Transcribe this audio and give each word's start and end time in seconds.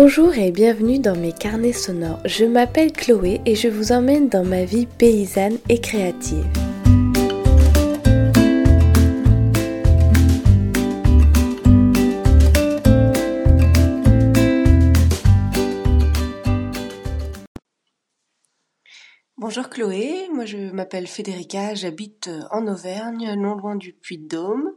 Bonjour 0.00 0.32
et 0.34 0.52
bienvenue 0.52 1.00
dans 1.00 1.16
mes 1.16 1.32
carnets 1.32 1.72
sonores. 1.72 2.20
Je 2.24 2.44
m'appelle 2.44 2.92
Chloé 2.92 3.40
et 3.44 3.56
je 3.56 3.66
vous 3.66 3.90
emmène 3.90 4.28
dans 4.28 4.44
ma 4.44 4.64
vie 4.64 4.86
paysanne 4.86 5.58
et 5.68 5.80
créative. 5.80 6.46
Bonjour 19.36 19.68
Chloé, 19.68 20.28
moi 20.32 20.44
je 20.44 20.70
m'appelle 20.70 21.08
Federica, 21.08 21.74
j'habite 21.74 22.30
en 22.52 22.68
Auvergne, 22.68 23.34
non 23.36 23.56
loin 23.56 23.74
du 23.74 23.94
Puy-de-Dôme. 23.94 24.70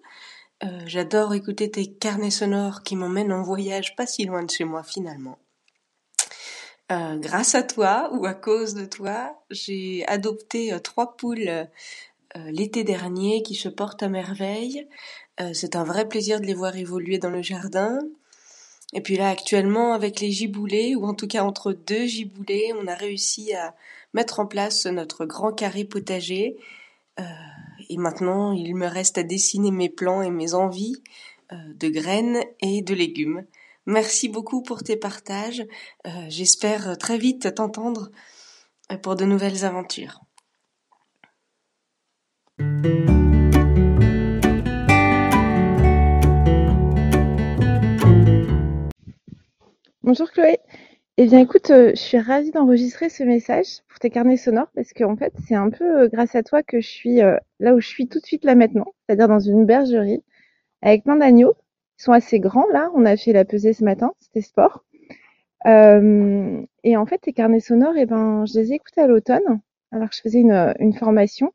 Euh, 0.64 0.68
j'adore 0.86 1.34
écouter 1.34 1.72
tes 1.72 1.88
carnets 1.88 2.30
sonores 2.30 2.84
qui 2.84 2.96
m'emmènent 2.96 3.34
en 3.34 3.42
voyage 3.42 3.96
pas 3.96 4.06
si 4.06 4.26
loin 4.26 4.44
de 4.44 4.52
chez 4.52 4.64
moi 4.64 4.84
finalement. 4.84 5.40
Euh, 6.92 7.18
grâce 7.18 7.56
à 7.56 7.64
toi 7.64 8.12
ou 8.14 8.26
à 8.26 8.34
cause 8.34 8.76
de 8.76 8.86
toi, 8.86 9.36
j'ai 9.50 10.06
adopté 10.08 10.74
euh, 10.74 10.80
trois 10.80 11.16
poules 11.18 11.68
l'été 12.46 12.86
dernier 12.86 13.44
qui 13.44 13.56
se 13.56 13.68
portent 13.68 14.04
à 14.04 14.08
merveille. 14.08 14.88
c'est 15.52 15.76
un 15.76 15.84
vrai 15.84 16.08
plaisir 16.08 16.40
de 16.40 16.46
les 16.46 16.54
voir 16.54 16.78
évoluer 16.78 17.18
dans 17.18 17.30
le 17.30 17.42
jardin. 17.42 18.00
Et 18.94 19.02
puis 19.02 19.18
là 19.18 19.28
actuellement 19.28 19.92
avec 19.92 20.22
les 20.22 20.32
giboulées, 20.32 20.96
ou 20.96 21.04
en 21.04 21.14
tout 21.14 21.28
cas 21.28 21.44
entre 21.44 21.74
deux 21.74 22.06
giboulées, 22.06 22.72
on 22.80 22.88
a 22.88 22.96
réussi 22.96 23.54
à 23.54 23.76
mettre 24.14 24.40
en 24.40 24.46
place 24.46 24.86
notre 24.86 25.26
grand 25.26 25.52
carré 25.52 25.84
potager 25.84 26.56
et 27.92 27.98
maintenant, 27.98 28.54
il 28.54 28.74
me 28.74 28.88
reste 28.88 29.18
à 29.18 29.24
dessiner 29.24 29.70
mes 29.70 29.90
plans 29.90 30.22
et 30.22 30.30
mes 30.30 30.54
envies 30.54 30.96
euh, 31.52 31.58
de 31.76 31.90
graines 31.90 32.42
et 32.62 32.82
de 32.82 32.94
légumes. 32.94 33.46
Merci 33.86 34.30
beaucoup 34.30 34.64
pour 34.64 34.82
tes 34.82 34.96
partages. 34.96 35.66
Euh, 36.08 36.10
j'espère 36.30 36.98
très 36.98 37.18
vite 37.18 37.54
t'entendre 37.54 38.10
euh, 38.94 38.98
pour 38.98 39.18
de 39.18 39.26
nouvelles 39.26 39.66
aventures. 39.66 40.22
Bonjour 50.02 50.32
Chloé. 50.32 50.60
Eh 51.18 51.26
bien 51.26 51.40
écoute, 51.40 51.68
je 51.70 51.96
suis 51.96 52.18
ravie 52.20 52.52
d'enregistrer 52.52 53.10
ce 53.10 53.24
message 53.24 53.82
tes 54.02 54.10
carnets 54.10 54.36
sonores 54.38 54.70
parce 54.76 54.92
qu'en 54.94 55.16
fait, 55.16 55.34
c'est 55.48 55.56
un 55.56 55.70
peu 55.70 56.02
euh, 56.02 56.10
grâce 56.10 56.36
à 56.36 56.44
toi 56.44 56.64
que 56.64 56.82
je 56.82 56.88
suis 56.88 57.22
euh, 57.22 57.38
là 57.60 57.74
où 57.74 57.80
je 57.80 57.88
suis 57.88 58.08
tout 58.08 58.20
de 58.20 58.26
suite 58.26 58.44
là 58.44 58.56
maintenant, 58.56 58.88
c'est-à-dire 59.06 59.28
dans 59.30 59.40
une 59.40 59.66
bergerie 59.66 60.24
avec 60.82 61.04
plein 61.04 61.16
d'agneaux. 61.16 61.56
Ils 62.00 62.04
sont 62.04 62.12
assez 62.14 62.40
grands 62.40 62.68
là. 62.74 62.92
On 62.96 63.06
a 63.06 63.16
fait 63.18 63.34
la 63.34 63.46
pesée 63.46 63.74
ce 63.74 63.84
matin, 63.86 64.14
c'était 64.20 64.42
sport. 64.42 64.84
Euh, 65.68 66.62
et 66.84 66.98
en 66.98 67.06
fait, 67.06 67.20
tes 67.20 67.34
carnets 67.34 67.60
sonores, 67.60 67.96
eh 67.98 68.06
ben, 68.08 68.46
je 68.46 68.60
les 68.60 68.74
ai 68.74 68.82
à 68.98 69.08
l'automne. 69.08 69.62
Alors 69.92 70.10
que 70.10 70.16
je 70.16 70.22
faisais 70.22 70.40
une, 70.40 70.74
une 70.80 70.94
formation, 70.94 71.54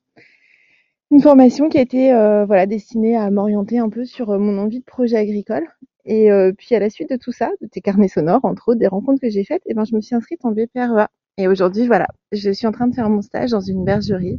une 1.11 1.21
formation 1.21 1.69
qui 1.69 1.79
été 1.79 2.11
voilà 2.47 2.67
destinée 2.67 3.17
à 3.17 3.31
m'orienter 3.31 3.79
un 3.79 3.89
peu 3.89 4.05
sur 4.05 4.39
mon 4.39 4.59
envie 4.59 4.81
de 4.81 4.85
projet 4.85 5.17
agricole. 5.17 5.67
Et 6.07 6.31
puis 6.57 6.75
à 6.75 6.79
la 6.79 6.89
suite 6.89 7.11
de 7.11 7.17
tout 7.17 7.33
ça, 7.33 7.51
de 7.61 7.67
tes 7.67 7.81
carnets 7.81 8.09
sonores, 8.09 8.45
entre 8.45 8.69
autres 8.69 8.79
des 8.79 8.87
rencontres 8.87 9.21
que 9.21 9.29
j'ai 9.29 9.45
faites, 9.45 9.63
et 9.67 9.73
eh 9.73 9.75
ben 9.75 9.85
je 9.85 9.95
me 9.95 10.01
suis 10.01 10.15
inscrite 10.15 10.45
en 10.45 10.53
BPREA 10.53 11.09
et 11.39 11.49
aujourd'hui, 11.49 11.87
voilà, 11.87 12.07
je 12.33 12.51
suis 12.51 12.67
en 12.67 12.73
train 12.73 12.87
de 12.87 12.95
faire 12.95 13.11
mon 13.11 13.21
stage 13.21 13.51
dans 13.51 13.61
une 13.61 13.85
bergerie 13.85 14.39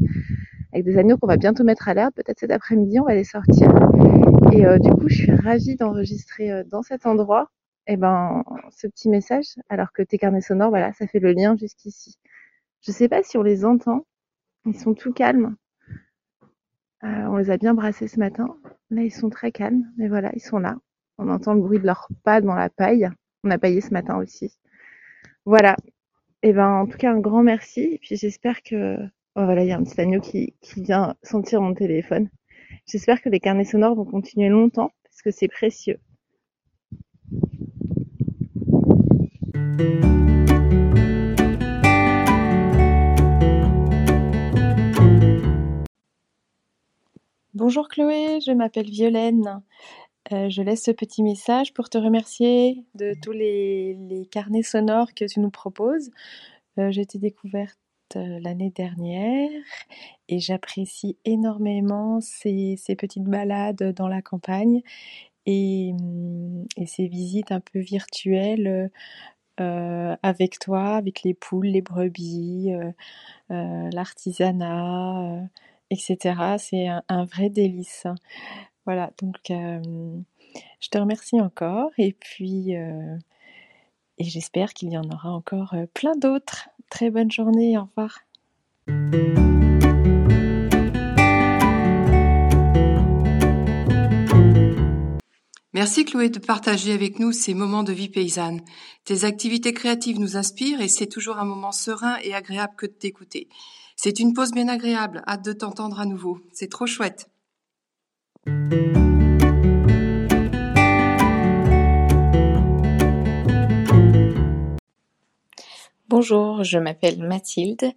avec 0.74 0.84
des 0.84 0.98
agneaux 0.98 1.16
qu'on 1.18 1.28
va 1.28 1.38
bientôt 1.38 1.64
mettre 1.64 1.88
à 1.88 1.94
l'herbe. 1.94 2.12
Peut-être 2.16 2.40
cet 2.40 2.50
après-midi, 2.50 3.00
on 3.00 3.04
va 3.04 3.14
les 3.14 3.24
sortir. 3.24 3.70
Et 4.52 4.66
euh, 4.66 4.80
du 4.80 4.90
coup, 4.90 5.08
je 5.08 5.16
suis 5.16 5.32
ravie 5.32 5.76
d'enregistrer 5.76 6.52
euh, 6.52 6.64
dans 6.64 6.82
cet 6.82 7.06
endroit 7.06 7.52
eh 7.86 7.98
ben, 7.98 8.44
ce 8.72 8.88
petit 8.88 9.10
message, 9.10 9.46
alors 9.70 9.94
que 9.94 10.02
tes 10.02 10.18
carnets 10.18 10.42
sonores, 10.42 10.70
voilà, 10.70 10.92
ça 10.94 11.06
fait 11.06 11.20
le 11.20 11.34
lien 11.34 11.56
jusqu'ici. 11.56 12.18
Je 12.82 12.92
sais 12.92 13.08
pas 13.08 13.22
si 13.22 13.38
on 13.38 13.44
les 13.44 13.64
entend. 13.64 14.08
Ils 14.66 14.78
sont 14.78 14.96
tout 14.96 15.14
calmes. 15.14 15.56
Euh, 17.04 17.26
on 17.28 17.38
les 17.38 17.52
a 17.52 17.58
bien 17.58 17.76
brassés 17.76 18.08
ce 18.08 18.20
matin. 18.20 18.58
Là, 18.90 19.04
ils 19.04 19.14
sont 19.14 19.30
très 19.30 19.52
calmes. 19.52 19.84
Mais 19.98 20.08
voilà, 20.08 20.32
ils 20.34 20.42
sont 20.42 20.58
là. 20.58 20.78
On 21.20 21.30
entend 21.30 21.54
le 21.54 21.62
bruit 21.62 21.80
de 21.80 21.86
leurs 21.86 22.08
pas 22.24 22.42
dans 22.42 22.54
la 22.54 22.70
paille. 22.70 23.10
On 23.44 23.50
a 23.50 23.58
paillé 23.58 23.82
ce 23.82 23.92
matin 23.92 24.18
aussi. 24.18 24.56
Voilà, 25.46 25.76
et 26.44 26.50
eh 26.50 26.54
ben, 26.54 26.70
en 26.70 26.86
tout 26.86 26.98
cas, 26.98 27.12
un 27.12 27.20
grand 27.20 27.42
merci. 27.42 27.82
Et 27.82 28.00
puis 28.00 28.16
j'espère 28.16 28.62
que 28.62 28.98
oh, 29.36 29.44
voilà, 29.44 29.64
il 29.64 29.70
y 29.70 29.72
a 29.72 29.78
un 29.78 29.84
petit 29.84 30.00
agneau 30.00 30.22
qui, 30.22 30.54
qui 30.62 30.84
vient 30.84 31.16
sentir 31.24 31.62
mon 31.62 31.74
téléphone. 31.74 32.30
J'espère 32.86 33.22
que 33.22 33.30
les 33.30 33.40
carnets 33.40 33.66
sonores 33.66 33.96
vont 33.96 34.06
continuer 34.06 34.50
longtemps 34.50 34.92
parce 35.04 35.22
que 35.24 35.32
c'est 35.32 35.48
précieux. 35.48 36.00
Bonjour 47.56 47.88
Chloé, 47.90 48.40
je 48.46 48.52
m'appelle 48.52 48.86
Violaine. 48.86 49.64
Euh, 50.34 50.50
je 50.50 50.62
laisse 50.62 50.84
ce 50.84 50.92
petit 50.92 51.24
message 51.24 51.74
pour 51.74 51.90
te 51.90 51.98
remercier 51.98 52.84
de 52.96 53.14
tous 53.22 53.32
les, 53.32 54.28
carnets 54.32 54.64
sonores 54.64 55.14
que 55.14 55.26
tu 55.26 55.40
nous 55.40 55.52
proposes. 55.52 56.10
Euh, 56.80 56.92
j'ai 56.92 57.02
été 57.02 57.18
découverte 57.18 57.78
euh, 58.16 58.40
l'année 58.42 58.72
dernière 58.72 59.50
et 60.28 60.40
j'apprécie 60.40 61.18
énormément 61.24 62.20
ces, 62.20 62.78
petites 62.98 63.24
balades 63.24 63.94
dans 63.96 64.10
la 64.10 64.22
campagne 64.22 64.82
et, 65.46 65.94
hum, 65.98 66.66
ces 66.86 67.08
visites 67.08 67.52
un 67.52 67.62
peu 67.62 67.80
virtuelles 67.80 68.92
avec 69.60 70.60
toi, 70.60 70.98
avec 70.98 71.24
les 71.24 71.34
poules, 71.34 71.66
les 71.66 71.82
brebis, 71.82 72.70
l'artisanat, 73.50 75.50
etc. 75.90 76.58
C'est 76.60 76.88
un, 76.88 77.26
vrai 77.26 77.50
délice. 77.50 78.06
Voilà, 78.88 79.12
donc 79.22 79.36
je 79.50 80.90
te 80.90 80.98
remercie 80.98 81.42
encore 81.42 81.92
et 81.98 82.14
puis 82.14 82.72
et 82.72 84.24
j'espère 84.24 84.74
qu'il 84.74 84.90
y 84.90 84.98
en 84.98 85.04
aura 85.04 85.30
encore 85.30 85.76
plein 85.94 86.16
d'autres. 86.16 86.70
Très 86.90 87.10
bonne 87.10 87.30
journée, 87.30 87.78
au 87.78 87.82
revoir. 87.82 88.20
Merci 95.74 96.06
Chloé 96.06 96.30
de 96.30 96.40
partager 96.40 96.94
avec 96.94 97.20
nous 97.20 97.34
ces 97.34 97.54
moments 97.54 97.84
de 97.84 97.92
vie 97.92 98.08
paysanne. 98.08 98.62
Tes 99.04 99.26
activités 99.26 99.74
créatives 99.74 100.18
nous 100.18 100.38
inspirent 100.38 100.80
et 100.80 100.88
c'est 100.88 101.08
toujours 101.08 101.40
un 101.40 101.46
moment 101.46 101.74
serein 101.74 102.16
et 102.24 102.34
agréable 102.34 102.76
que 102.78 102.86
de 102.86 102.94
t'écouter. 102.94 103.50
C'est 103.98 104.22
une 104.22 104.34
pause 104.34 104.54
bien 104.54 104.70
agréable, 104.70 105.24
hâte 105.28 105.44
de 105.44 105.52
t'entendre 105.52 106.00
à 106.00 106.06
nouveau. 106.06 106.40
C'est 106.54 106.72
trop 106.72 106.88
chouette. 106.88 107.30
Bonjour, 116.10 116.64
je 116.64 116.80
m'appelle 116.80 117.22
Mathilde 117.22 117.92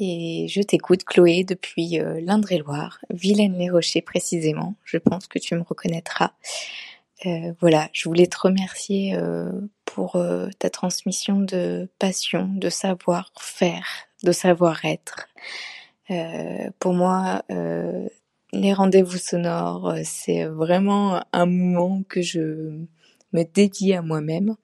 et 0.00 0.46
je 0.48 0.60
t'écoute 0.60 1.04
Chloé 1.04 1.44
depuis 1.44 2.00
euh, 2.00 2.20
l'Indre-et-Loire, 2.20 2.98
Vilaine-les-Rochers 3.10 4.02
précisément, 4.02 4.74
je 4.82 4.98
pense 4.98 5.28
que 5.28 5.38
tu 5.38 5.54
me 5.54 5.62
reconnaîtras. 5.62 6.32
Euh, 7.26 7.52
voilà, 7.60 7.88
je 7.92 8.08
voulais 8.08 8.26
te 8.26 8.38
remercier 8.38 9.14
euh, 9.14 9.52
pour 9.84 10.20
ta 10.58 10.70
transmission 10.70 11.38
de 11.40 11.88
passion, 12.00 12.50
de 12.52 12.68
savoir-faire, 12.68 13.86
de 14.24 14.32
savoir-être. 14.32 15.28
pour 16.80 16.94
moi, 16.94 17.44
les 18.54 18.72
rendez-vous 18.72 19.18
sonores, 19.18 19.90
euh, 19.90 20.00
c'est 20.04 20.44
vraiment 20.44 21.22
un 21.32 21.46
moment 21.46 22.02
que 22.08 22.22
je 22.22 22.78
me 23.32 23.42
dédie 23.42 23.92
à 23.94 24.02
moi-même 24.02 24.54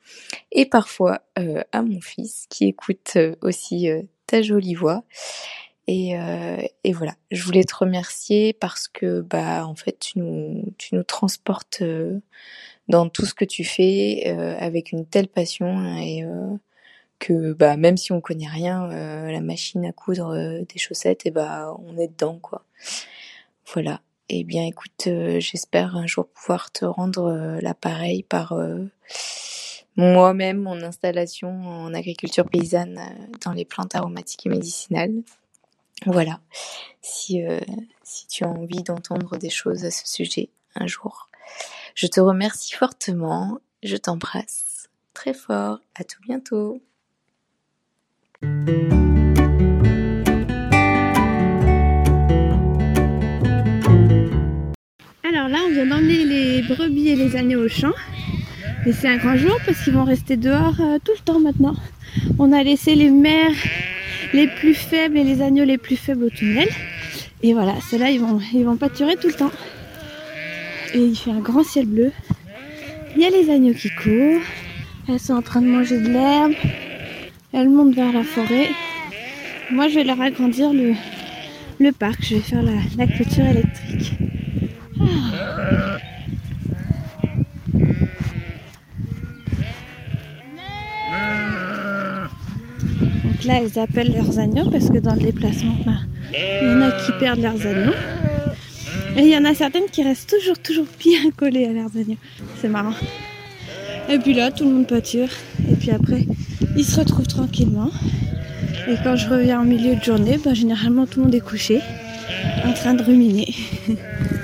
et 0.53 0.65
parfois 0.65 1.23
euh, 1.39 1.63
à 1.73 1.83
mon 1.83 2.01
fils 2.01 2.47
qui 2.49 2.67
écoute 2.67 3.13
euh, 3.17 3.35
aussi 3.43 3.89
ta 4.27 4.43
jolie 4.43 4.75
voix. 4.75 5.05
Et, 5.87 6.13
et, 6.85 6.93
voilà, 6.93 7.17
je 7.33 7.43
voulais 7.43 7.65
te 7.65 7.75
remercier 7.75 8.53
parce 8.53 8.87
que 8.87 9.23
bah 9.23 9.67
en 9.67 9.75
fait 9.75 9.99
tu 9.99 10.21
nous 10.21 10.73
tu 10.79 10.95
nous 10.95 11.03
transportes 11.03 11.83
dans 12.87 13.09
tout 13.09 13.27
ce 13.27 13.35
que 13.35 13.45
tu 13.45 13.65
fais 13.65 14.25
avec 14.61 14.93
une 14.93 15.05
telle 15.05 15.27
passion 15.27 15.97
et 15.97 16.25
que 17.19 17.55
bah 17.55 17.77
même 17.77 17.97
si 17.97 18.13
on 18.13 18.21
connaît 18.21 18.47
rien, 18.47 18.87
la 18.87 19.41
machine 19.41 19.85
à 19.85 19.91
coudre 19.91 20.33
des 20.61 20.79
chaussettes 20.79 21.27
et 21.27 21.33
bah 21.33 21.77
on 21.85 21.99
est 21.99 22.07
dedans 22.07 22.39
quoi. 22.41 22.65
Voilà. 23.73 24.01
Eh 24.29 24.45
bien, 24.45 24.65
écoute, 24.65 25.07
euh, 25.07 25.41
j'espère 25.41 25.97
un 25.97 26.07
jour 26.07 26.29
pouvoir 26.29 26.71
te 26.71 26.85
rendre 26.85 27.25
euh, 27.25 27.61
l'appareil 27.61 28.23
par 28.23 28.53
euh, 28.53 28.85
moi-même, 29.97 30.59
mon 30.59 30.81
installation 30.83 31.49
en 31.49 31.93
agriculture 31.93 32.49
paysanne 32.49 33.01
dans 33.45 33.53
les 33.53 33.65
plantes 33.65 33.95
aromatiques 33.95 34.47
et 34.47 34.49
médicinales. 34.49 35.23
Voilà. 36.07 36.41
Si, 37.03 37.43
si 38.03 38.27
tu 38.27 38.45
as 38.45 38.49
envie 38.49 38.83
d'entendre 38.83 39.37
des 39.37 39.51
choses 39.51 39.85
à 39.85 39.91
ce 39.91 40.07
sujet 40.07 40.49
un 40.75 40.87
jour. 40.87 41.29
Je 41.95 42.07
te 42.07 42.21
remercie 42.21 42.73
fortement. 42.73 43.59
Je 43.83 43.97
t'embrasse. 43.97 44.89
très 45.13 45.35
fort. 45.35 45.81
À 45.97 46.05
tout 46.05 46.21
bientôt. 46.23 46.81
Alors 55.41 55.53
là, 55.53 55.59
on 55.67 55.73
vient 55.73 55.87
d'emmener 55.87 56.23
les 56.27 56.61
brebis 56.61 57.09
et 57.09 57.17
les 57.17 57.35
agneaux 57.35 57.65
au 57.65 57.69
champ. 57.69 57.95
Et 58.85 58.93
c'est 58.93 59.09
un 59.09 59.17
grand 59.17 59.39
jour 59.39 59.59
parce 59.65 59.83
qu'ils 59.83 59.95
vont 59.95 60.05
rester 60.05 60.37
dehors 60.37 60.79
euh, 60.81 60.99
tout 61.03 61.13
le 61.13 61.25
temps 61.25 61.41
maintenant. 61.41 61.75
On 62.39 62.53
a 62.53 62.63
laissé 62.63 62.95
les 62.95 63.09
mères 63.09 63.55
les 64.35 64.49
plus 64.49 64.75
faibles 64.75 65.17
et 65.17 65.25
les 65.25 65.41
agneaux 65.41 65.65
les 65.65 65.79
plus 65.79 65.97
faibles 65.97 66.25
au 66.25 66.29
tunnel. 66.29 66.69
Et 67.43 67.55
voilà, 67.55 67.73
ceux-là, 67.91 68.11
ils 68.11 68.21
vont, 68.21 68.39
ils 68.53 68.67
vont 68.67 68.77
pâturer 68.77 69.17
tout 69.17 69.29
le 69.29 69.33
temps. 69.33 69.51
Et 70.93 70.99
il 70.99 71.17
fait 71.17 71.31
un 71.31 71.41
grand 71.41 71.65
ciel 71.65 71.87
bleu. 71.87 72.13
Il 73.17 73.23
y 73.23 73.25
a 73.25 73.31
les 73.31 73.49
agneaux 73.49 73.73
qui 73.73 73.89
courent. 73.89 74.43
Elles 75.09 75.21
sont 75.21 75.33
en 75.33 75.43
train 75.43 75.63
de 75.63 75.69
manger 75.69 76.01
de 76.01 76.09
l'herbe. 76.11 76.53
Elles 77.55 77.71
montent 77.71 77.95
vers 77.95 78.13
la 78.13 78.25
forêt. 78.25 78.69
Moi, 79.71 79.89
je 79.89 79.95
vais 79.95 80.05
leur 80.05 80.21
agrandir 80.21 80.75
le, 80.75 80.93
le 81.79 81.93
parc. 81.93 82.19
Je 82.25 82.35
vais 82.35 82.41
faire 82.43 82.63
la, 82.63 82.73
la 82.99 83.07
clôture 83.07 83.47
électrique. 83.47 84.13
Donc 93.25 93.45
là, 93.45 93.61
elles 93.63 93.79
appellent 93.79 94.13
leurs 94.13 94.39
agneaux 94.39 94.71
parce 94.71 94.91
que 94.91 94.99
dans 94.99 95.15
le 95.15 95.21
déplacement, 95.21 95.77
bah, 95.87 95.93
il 96.33 96.69
y 96.69 96.75
en 96.75 96.83
a 96.83 96.93
qui 96.93 97.13
perdent 97.19 97.41
leurs 97.41 97.67
agneaux. 97.67 97.95
Et 99.17 99.23
il 99.23 99.29
y 99.29 99.37
en 99.37 99.45
a 99.45 99.55
certaines 99.55 99.87
qui 99.91 100.03
restent 100.03 100.31
toujours, 100.31 100.59
toujours 100.59 100.87
bien 100.99 101.31
collées 101.37 101.65
à 101.65 101.73
leurs 101.73 101.97
agneaux. 101.97 102.19
C'est 102.61 102.69
marrant. 102.69 102.95
Et 104.09 104.19
puis 104.19 104.35
là, 104.35 104.51
tout 104.51 104.65
le 104.65 104.71
monde 104.71 104.87
pâture. 104.87 105.29
Et 105.71 105.77
puis 105.77 105.91
après, 105.91 106.27
ils 106.77 106.85
se 106.85 107.01
retrouvent 107.01 107.27
tranquillement. 107.27 107.91
Et 108.89 108.97
quand 109.03 109.17
je 109.17 109.29
reviens 109.29 109.61
en 109.61 109.65
milieu 109.65 109.97
de 109.97 110.03
journée, 110.03 110.39
bah, 110.45 110.53
généralement 110.53 111.07
tout 111.07 111.21
le 111.21 111.27
monde 111.27 111.35
est 111.35 111.41
couché, 111.41 111.81
en 112.67 112.73
train 112.73 112.95
de 112.95 113.03
ruminer. 113.03 113.55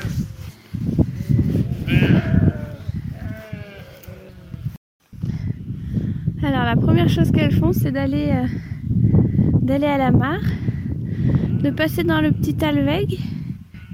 la 6.67 6.75
première 6.75 7.09
chose 7.09 7.31
qu'elles 7.31 7.55
font, 7.55 7.73
c'est 7.73 7.93
d'aller 7.93 8.33
euh, 8.33 8.47
d'aller 9.63 9.87
à 9.87 9.99
la 9.99 10.11
mare, 10.11 10.43
de 11.63 11.71
passer 11.71 12.03
dans 12.03 12.21
le 12.21 12.33
petit 12.33 12.57
alveg, 12.65 13.21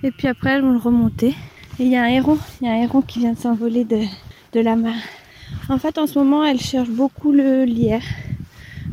et 0.03 0.11
puis 0.11 0.27
après 0.27 0.53
elles 0.53 0.63
vont 0.63 0.73
le 0.73 0.79
remonter. 0.79 1.35
Et 1.79 1.85
il 1.85 1.89
y 1.89 1.97
a 1.97 2.05
un 2.05 2.09
héron, 2.09 2.39
il 2.61 2.69
y 2.69 2.71
a 2.71 2.73
un 2.73 2.83
héron 2.83 3.03
qui 3.03 3.19
vient 3.19 3.35
de 3.35 3.39
s'envoler 3.39 3.85
de, 3.85 4.61
la 4.61 4.77
mare. 4.77 5.03
En 5.69 5.77
fait, 5.77 5.99
en 5.99 6.07
ce 6.07 6.19
moment, 6.19 6.45
elles 6.45 6.61
cherchent 6.61 6.91
beaucoup 6.91 7.31
le 7.31 7.65
lierre 7.65 8.05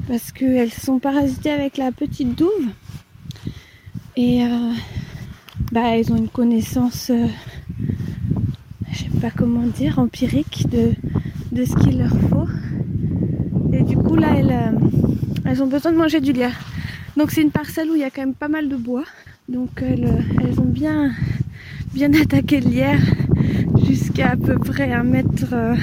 parce 0.10 0.34
qu'elles 0.34 0.74
sont 0.74 1.00
parasitées 1.00 1.52
avec 1.52 1.78
la 1.78 1.94
petite 1.94 2.38
douve 2.38 2.68
et 4.18 4.44
euh, 4.44 4.74
bah, 5.72 5.96
elles 5.96 6.12
ont 6.12 6.18
une 6.18 6.28
connaissance, 6.28 7.12
euh, 7.12 7.28
je 8.92 8.98
sais 8.98 9.20
pas 9.22 9.32
comment 9.32 9.68
dire, 9.68 10.00
empirique 10.00 10.68
de 10.70 11.64
ce 11.64 11.76
qu'il 11.78 12.00
leur 12.00 12.12
faut. 12.30 12.48
Là, 14.16 14.28
elles, 14.38 14.52
euh, 14.52 14.72
elles 15.46 15.64
ont 15.64 15.68
besoin 15.68 15.92
de 15.92 15.98
manger 15.98 16.20
du 16.20 16.34
lierre. 16.34 16.58
Donc, 17.16 17.32
c'est 17.32 17.42
une 17.42 17.52
parcelle 17.52 17.90
où 17.90 17.96
il 17.96 18.02
y 18.02 18.04
a 18.04 18.10
quand 18.10 18.22
même 18.22 18.34
pas 18.34 18.48
mal 18.48 18.68
de 18.70 18.76
bois. 18.76 19.06
Donc, 19.48 19.70
elles, 19.82 20.24
elles 20.42 20.60
ont 20.60 20.66
bien, 20.66 21.12
bien 21.94 22.14
attaqué 22.14 22.60
le 22.60 22.70
lierre 22.70 23.00
jusqu'à 23.88 24.32
à 24.32 24.36
peu 24.38 24.58
près 24.58 24.92
un 24.92 25.04
mètre. 25.04 25.54
euh, 25.54 25.76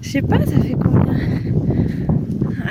je 0.00 0.08
sais 0.10 0.22
pas, 0.22 0.38
ça 0.44 0.60
fait 0.60 0.74
combien? 0.82 1.14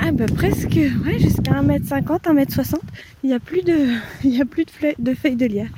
Ah 0.00 0.10
bah 0.12 0.26
presque, 0.34 0.78
ouais, 1.04 1.18
jusqu'à 1.18 1.52
1m50, 1.52 2.26
1m60. 2.26 2.76
Il 3.22 3.28
n'y 3.28 3.34
a 3.34 3.38
plus 3.40 3.62
de, 3.62 3.76
il 4.24 4.36
y 4.36 4.40
a 4.40 4.44
plus 4.44 4.64
de, 4.64 4.70
de 4.98 5.14
feuilles 5.14 5.36
de 5.36 5.46
lierre. 5.46 5.70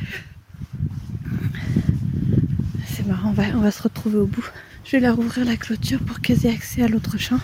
C'est 2.86 3.06
marrant, 3.06 3.30
on 3.30 3.32
va, 3.32 3.44
on 3.54 3.60
va 3.60 3.70
se 3.70 3.82
retrouver 3.82 4.18
au 4.18 4.26
bout. 4.26 4.48
Je 4.84 4.98
vais 4.98 5.00
leur 5.00 5.18
ouvrir 5.18 5.46
la 5.46 5.56
clôture 5.56 5.98
pour 6.00 6.20
qu'elles 6.20 6.44
aient 6.44 6.52
accès 6.52 6.82
à 6.82 6.88
l'autre 6.88 7.18
champ. 7.18 7.38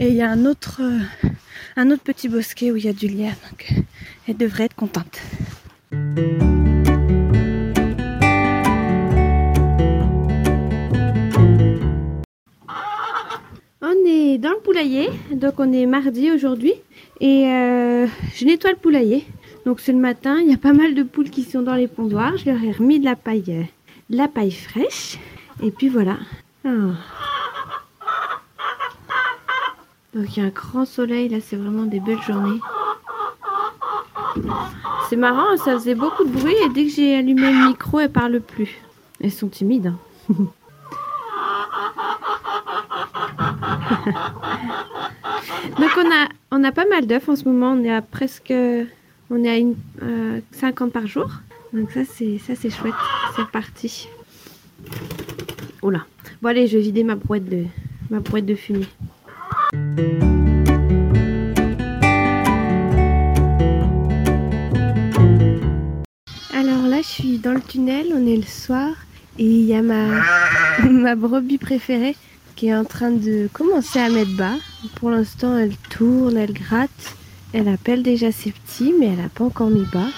Et 0.00 0.08
il 0.08 0.14
y 0.14 0.20
a 0.20 0.30
un 0.30 0.44
autre, 0.44 0.82
euh, 0.82 1.96
petit 1.96 2.28
bosquet 2.28 2.70
où 2.70 2.76
il 2.76 2.84
y 2.84 2.88
a 2.88 2.92
du 2.92 3.08
lierre, 3.08 3.36
donc 3.50 3.72
euh, 3.72 3.80
elles 4.28 4.36
devraient 4.36 4.64
être 4.64 4.74
contentes. 4.74 5.18
On 13.80 13.94
est 14.06 14.36
dans 14.36 14.50
le 14.50 14.60
poulailler, 14.62 15.08
donc 15.32 15.54
on 15.58 15.72
est 15.72 15.86
mardi 15.86 16.30
aujourd'hui 16.30 16.74
et 17.18 17.46
euh, 17.46 18.06
je 18.34 18.44
nettoie 18.44 18.72
le 18.72 18.76
poulailler. 18.76 19.24
Donc 19.64 19.80
c'est 19.80 19.92
le 19.92 19.98
matin, 19.98 20.38
il 20.38 20.50
y 20.50 20.54
a 20.54 20.58
pas 20.58 20.74
mal 20.74 20.94
de 20.94 21.02
poules 21.02 21.30
qui 21.30 21.44
sont 21.44 21.62
dans 21.62 21.76
les 21.76 21.88
pondoirs. 21.88 22.36
Je 22.36 22.50
leur 22.50 22.62
ai 22.62 22.72
remis 22.72 23.00
de 23.00 23.06
la 23.06 23.16
paille, 23.16 23.66
de 24.10 24.16
la 24.16 24.28
paille 24.28 24.52
fraîche 24.52 25.18
et 25.62 25.70
puis 25.70 25.88
voilà. 25.88 26.18
Ah. 26.64 26.70
Donc 30.14 30.36
il 30.36 30.40
y 30.40 30.42
a 30.42 30.46
un 30.46 30.50
grand 30.50 30.84
soleil 30.84 31.28
là, 31.28 31.38
c'est 31.40 31.56
vraiment 31.56 31.84
des 31.84 32.00
belles 32.00 32.22
journées. 32.22 32.60
C'est 35.08 35.16
marrant, 35.16 35.56
ça 35.56 35.72
faisait 35.74 35.94
beaucoup 35.94 36.24
de 36.24 36.30
bruit 36.30 36.54
et 36.64 36.68
dès 36.70 36.84
que 36.86 36.90
j'ai 36.90 37.16
allumé 37.16 37.52
le 37.52 37.68
micro, 37.68 38.00
elles 38.00 38.10
parlent 38.10 38.40
plus. 38.40 38.76
Elles 39.20 39.32
sont 39.32 39.48
timides. 39.48 39.88
hein. 39.88 39.98
Donc 45.78 45.90
on 45.96 46.10
a, 46.10 46.28
on 46.52 46.64
a 46.64 46.72
pas 46.72 46.86
mal 46.86 47.06
d'œufs 47.06 47.28
en 47.28 47.36
ce 47.36 47.44
moment, 47.44 47.72
on 47.72 47.84
est 47.84 47.94
à 47.94 48.02
presque 48.02 48.52
on 49.30 49.42
est 49.44 49.50
à 49.50 49.56
une, 49.56 49.74
euh, 50.02 50.40
50 50.52 50.92
par 50.92 51.06
jour. 51.06 51.28
Donc 51.72 51.90
ça 51.90 52.04
c'est 52.04 52.38
ça 52.38 52.54
c'est 52.54 52.70
chouette, 52.70 52.94
c'est 53.36 53.48
parti. 53.48 54.08
Oula. 55.82 56.00
Bon 56.44 56.50
allez, 56.50 56.66
je 56.66 56.76
vais 56.76 56.82
vider 56.82 57.04
ma 57.04 57.14
brouette 57.14 57.46
de 57.48 58.54
fumier. 58.54 58.86
Alors 66.52 66.86
là, 66.86 66.98
je 67.00 67.08
suis 67.08 67.38
dans 67.38 67.54
le 67.54 67.62
tunnel, 67.62 68.08
on 68.14 68.26
est 68.26 68.36
le 68.36 68.42
soir 68.42 68.90
et 69.38 69.46
il 69.46 69.64
y 69.64 69.74
a 69.74 69.80
ma 70.90 71.14
brebis 71.16 71.56
préférée 71.56 72.14
qui 72.56 72.66
est 72.66 72.76
en 72.76 72.84
train 72.84 73.10
de 73.10 73.48
commencer 73.50 73.98
à 73.98 74.10
mettre 74.10 74.36
bas. 74.36 74.56
Pour 74.96 75.08
l'instant, 75.08 75.56
elle 75.56 75.74
tourne, 75.88 76.36
elle 76.36 76.52
gratte. 76.52 77.16
Elle 77.56 77.68
appelle 77.68 78.02
déjà 78.02 78.32
ses 78.32 78.50
petits, 78.50 78.92
mais 78.98 79.06
elle 79.06 79.18
n'a 79.18 79.28
pas 79.28 79.44
encore 79.44 79.70
mis 79.70 79.86
bas. 79.92 80.08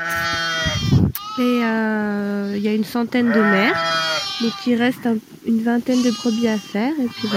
Et 1.40 1.42
euh, 1.42 2.54
il 2.56 2.62
y 2.62 2.70
a 2.70 2.74
une 2.74 2.86
centaine 2.86 3.34
de 3.34 3.42
mères. 3.42 4.05
Donc 4.42 4.51
il 4.68 4.75
reste 4.75 5.06
un- 5.06 5.18
une 5.48 5.62
vingtaine 5.63 6.01
de 6.04 6.12
brebis 6.12 6.48
à 6.48 6.58
faire. 6.58 6.92
Et 7.00 7.08
puis. 7.08 7.27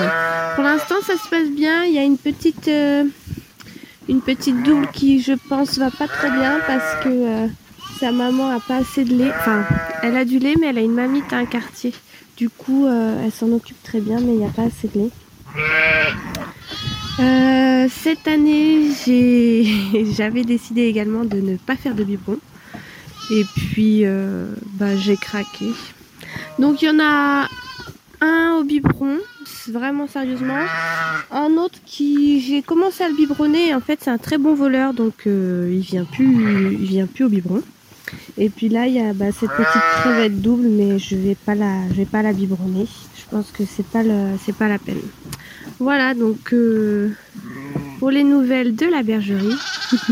Pour 0.55 0.65
l'instant 0.65 0.97
ça 1.03 1.15
se 1.17 1.29
passe 1.29 1.49
bien. 1.51 1.85
Il 1.85 1.93
y 1.95 1.99
a 1.99 2.03
une 2.05 2.19
petite, 2.19 2.69
euh, 2.69 3.05
une 4.09 4.21
petite 4.21 4.63
double 4.63 4.89
qui 4.93 5.21
je 5.23 5.33
pense 5.49 5.79
va 5.79 5.91
pas 5.91 6.09
très 6.09 6.31
bien 6.31 6.59
parce 6.67 7.05
que 7.05 7.09
euh, 7.09 7.47
sa 8.01 8.11
maman 8.13 8.51
a 8.51 8.61
pas 8.61 8.77
assez 8.79 9.05
de 9.05 9.15
lait. 9.15 9.31
Enfin, 9.39 9.65
elle 10.03 10.17
a 10.17 10.25
du 10.25 10.39
lait 10.39 10.55
mais 10.61 10.69
elle 10.69 10.79
a 10.79 10.83
une 10.83 10.95
mamite 10.95 11.33
à 11.33 11.37
un 11.37 11.47
quartier. 11.47 11.93
Du 12.37 12.49
coup 12.49 12.87
euh, 12.87 13.23
elle 13.25 13.33
s'en 13.33 13.51
occupe 13.53 13.83
très 13.83 14.01
bien 14.01 14.19
mais 14.21 14.33
il 14.33 14.39
n'y 14.39 14.47
a 14.47 14.51
pas 14.51 14.63
assez 14.63 14.89
de 14.89 14.99
lait. 15.01 15.11
Euh, 17.21 17.89
cette 17.91 18.29
année, 18.29 18.91
j'avais 20.17 20.45
décidé 20.45 20.83
également 20.83 21.25
de 21.25 21.39
ne 21.41 21.57
pas 21.57 21.75
faire 21.77 21.95
de 21.95 22.05
biberon. 22.05 22.39
Et 23.31 23.45
puis, 23.57 24.05
euh, 24.05 24.47
bah, 24.75 24.97
j'ai 24.97 25.17
craqué. 25.17 25.73
Donc, 26.59 26.83
il 26.83 26.87
y 26.87 26.91
en 26.91 27.01
a 27.01 27.49
un 28.21 28.57
au 28.59 28.65
biberon, 28.65 29.19
vraiment 29.69 30.07
sérieusement. 30.07 30.59
Un 31.31 31.53
autre 31.53 31.79
qui, 31.85 32.41
j'ai 32.41 32.63
commencé 32.63 33.05
à 33.05 33.09
le 33.09 33.15
biberonner. 33.15 33.75
En 33.75 33.81
fait, 33.81 34.01
c'est 34.03 34.11
un 34.11 34.19
très 34.19 34.39
bon 34.39 34.55
voleur, 34.55 34.95
donc 34.95 35.27
euh, 35.27 35.71
il 35.73 35.81
vient 35.81 36.05
plus, 36.05 36.73
il 36.73 36.87
vient 36.87 37.07
plus 37.07 37.25
au 37.25 37.29
biberon. 37.29 37.63
Et 38.37 38.49
puis 38.49 38.69
là, 38.69 38.87
il 38.87 38.95
y 38.95 39.01
a 39.01 39.13
bah, 39.13 39.33
cette 39.33 39.51
petite 39.51 39.83
crevette 40.01 40.41
double, 40.41 40.69
mais 40.69 40.99
je 40.99 41.17
vais 41.17 41.35
pas 41.35 41.55
la, 41.55 41.89
je 41.91 41.95
vais 41.95 42.07
pas 42.07 42.23
la 42.23 42.33
biberonner. 42.33 42.87
Je 43.17 43.25
pense 43.31 43.51
que 43.51 43.65
c'est 43.65 43.87
pas 43.87 44.03
pas 44.59 44.69
la 44.69 44.79
peine. 44.79 45.01
Voilà, 45.79 46.15
donc 46.15 46.53
euh, 46.53 47.11
pour 47.99 48.11
les 48.11 48.25
nouvelles 48.25 48.75
de 48.75 48.87
la 48.87 49.03
bergerie. 49.03 49.55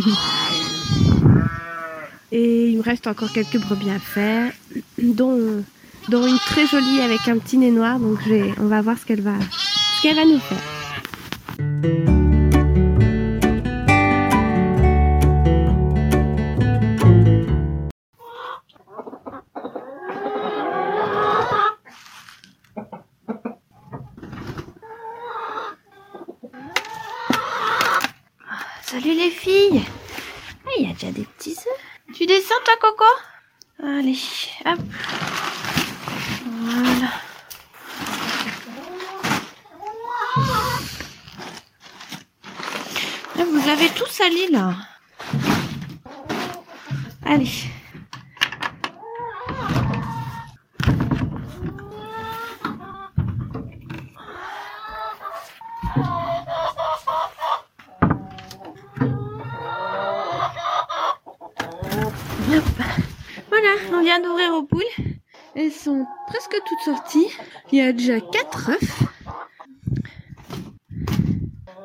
Et 2.33 2.71
il 2.71 2.79
me 2.79 2.83
reste 2.83 3.07
encore 3.07 3.33
quelques 3.33 3.59
brebis 3.59 3.91
à 3.91 3.99
faire, 3.99 4.53
dont 5.01 5.63
dont 6.09 6.27
une 6.27 6.39
très 6.39 6.67
jolie 6.67 7.01
avec 7.01 7.27
un 7.29 7.39
petit 7.39 7.59
nez 7.59 7.71
noir. 7.71 7.99
Donc 7.99 8.19
on 8.59 8.67
va 8.67 8.83
voir 8.83 8.99
ce 8.99 9.05
qu'elle 9.05 9.23
va, 9.23 9.35
ce 9.97 10.03
qu'elle 10.03 10.17
va 10.17 10.25
nous 10.25 10.41
faire. 10.41 10.59
Salut 28.83 29.15
les 29.15 29.31
filles 29.31 29.83
ah, 30.65 30.71
Il 30.79 30.87
y 30.87 30.91
a 30.91 30.95
déjà 30.95 31.11
des 31.11 31.25
petits 31.25 31.51
œufs. 31.51 32.15
Tu 32.15 32.25
descends 32.25 32.55
toi 32.65 32.75
Coco? 32.81 33.05
Allez, 33.83 34.17
hop. 34.65 34.79
Voilà. 36.69 37.13
Ah, 43.39 43.45
vous 43.45 43.69
avez 43.69 43.89
tout 43.91 44.07
sali 44.09 44.51
là. 44.51 44.75
Allez. 47.25 47.47
on 63.93 64.03
vient 64.03 64.21
d'ouvrir 64.21 64.53
aux 64.53 64.65
poules. 64.65 64.83
Elles 65.55 65.73
sont 65.73 66.07
presque 66.37 66.63
toutes 66.67 66.95
sorties. 66.95 67.29
Il 67.73 67.79
y 67.79 67.81
a 67.81 67.93
déjà 67.93 68.21
4 68.21 68.71
œufs. 68.71 69.03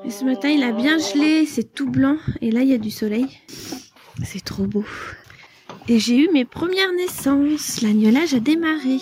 Et 0.04 0.10
ce 0.10 0.26
matin, 0.26 0.50
il 0.50 0.62
a 0.64 0.74
bien 0.74 0.98
gelé, 0.98 1.46
c'est 1.46 1.74
tout 1.74 1.90
blanc. 1.90 2.18
Et 2.42 2.52
là, 2.52 2.62
il 2.62 2.68
y 2.68 2.74
a 2.74 2.78
du 2.78 2.92
soleil. 2.92 3.28
C'est 4.26 4.44
trop 4.44 4.66
beau. 4.66 4.84
Et 5.88 6.00
j'ai 6.00 6.18
eu 6.18 6.30
mes 6.34 6.44
premières 6.44 6.92
naissances. 6.92 7.82
L'agnolage 7.82 8.34
a 8.34 8.42
démarré. 8.42 8.98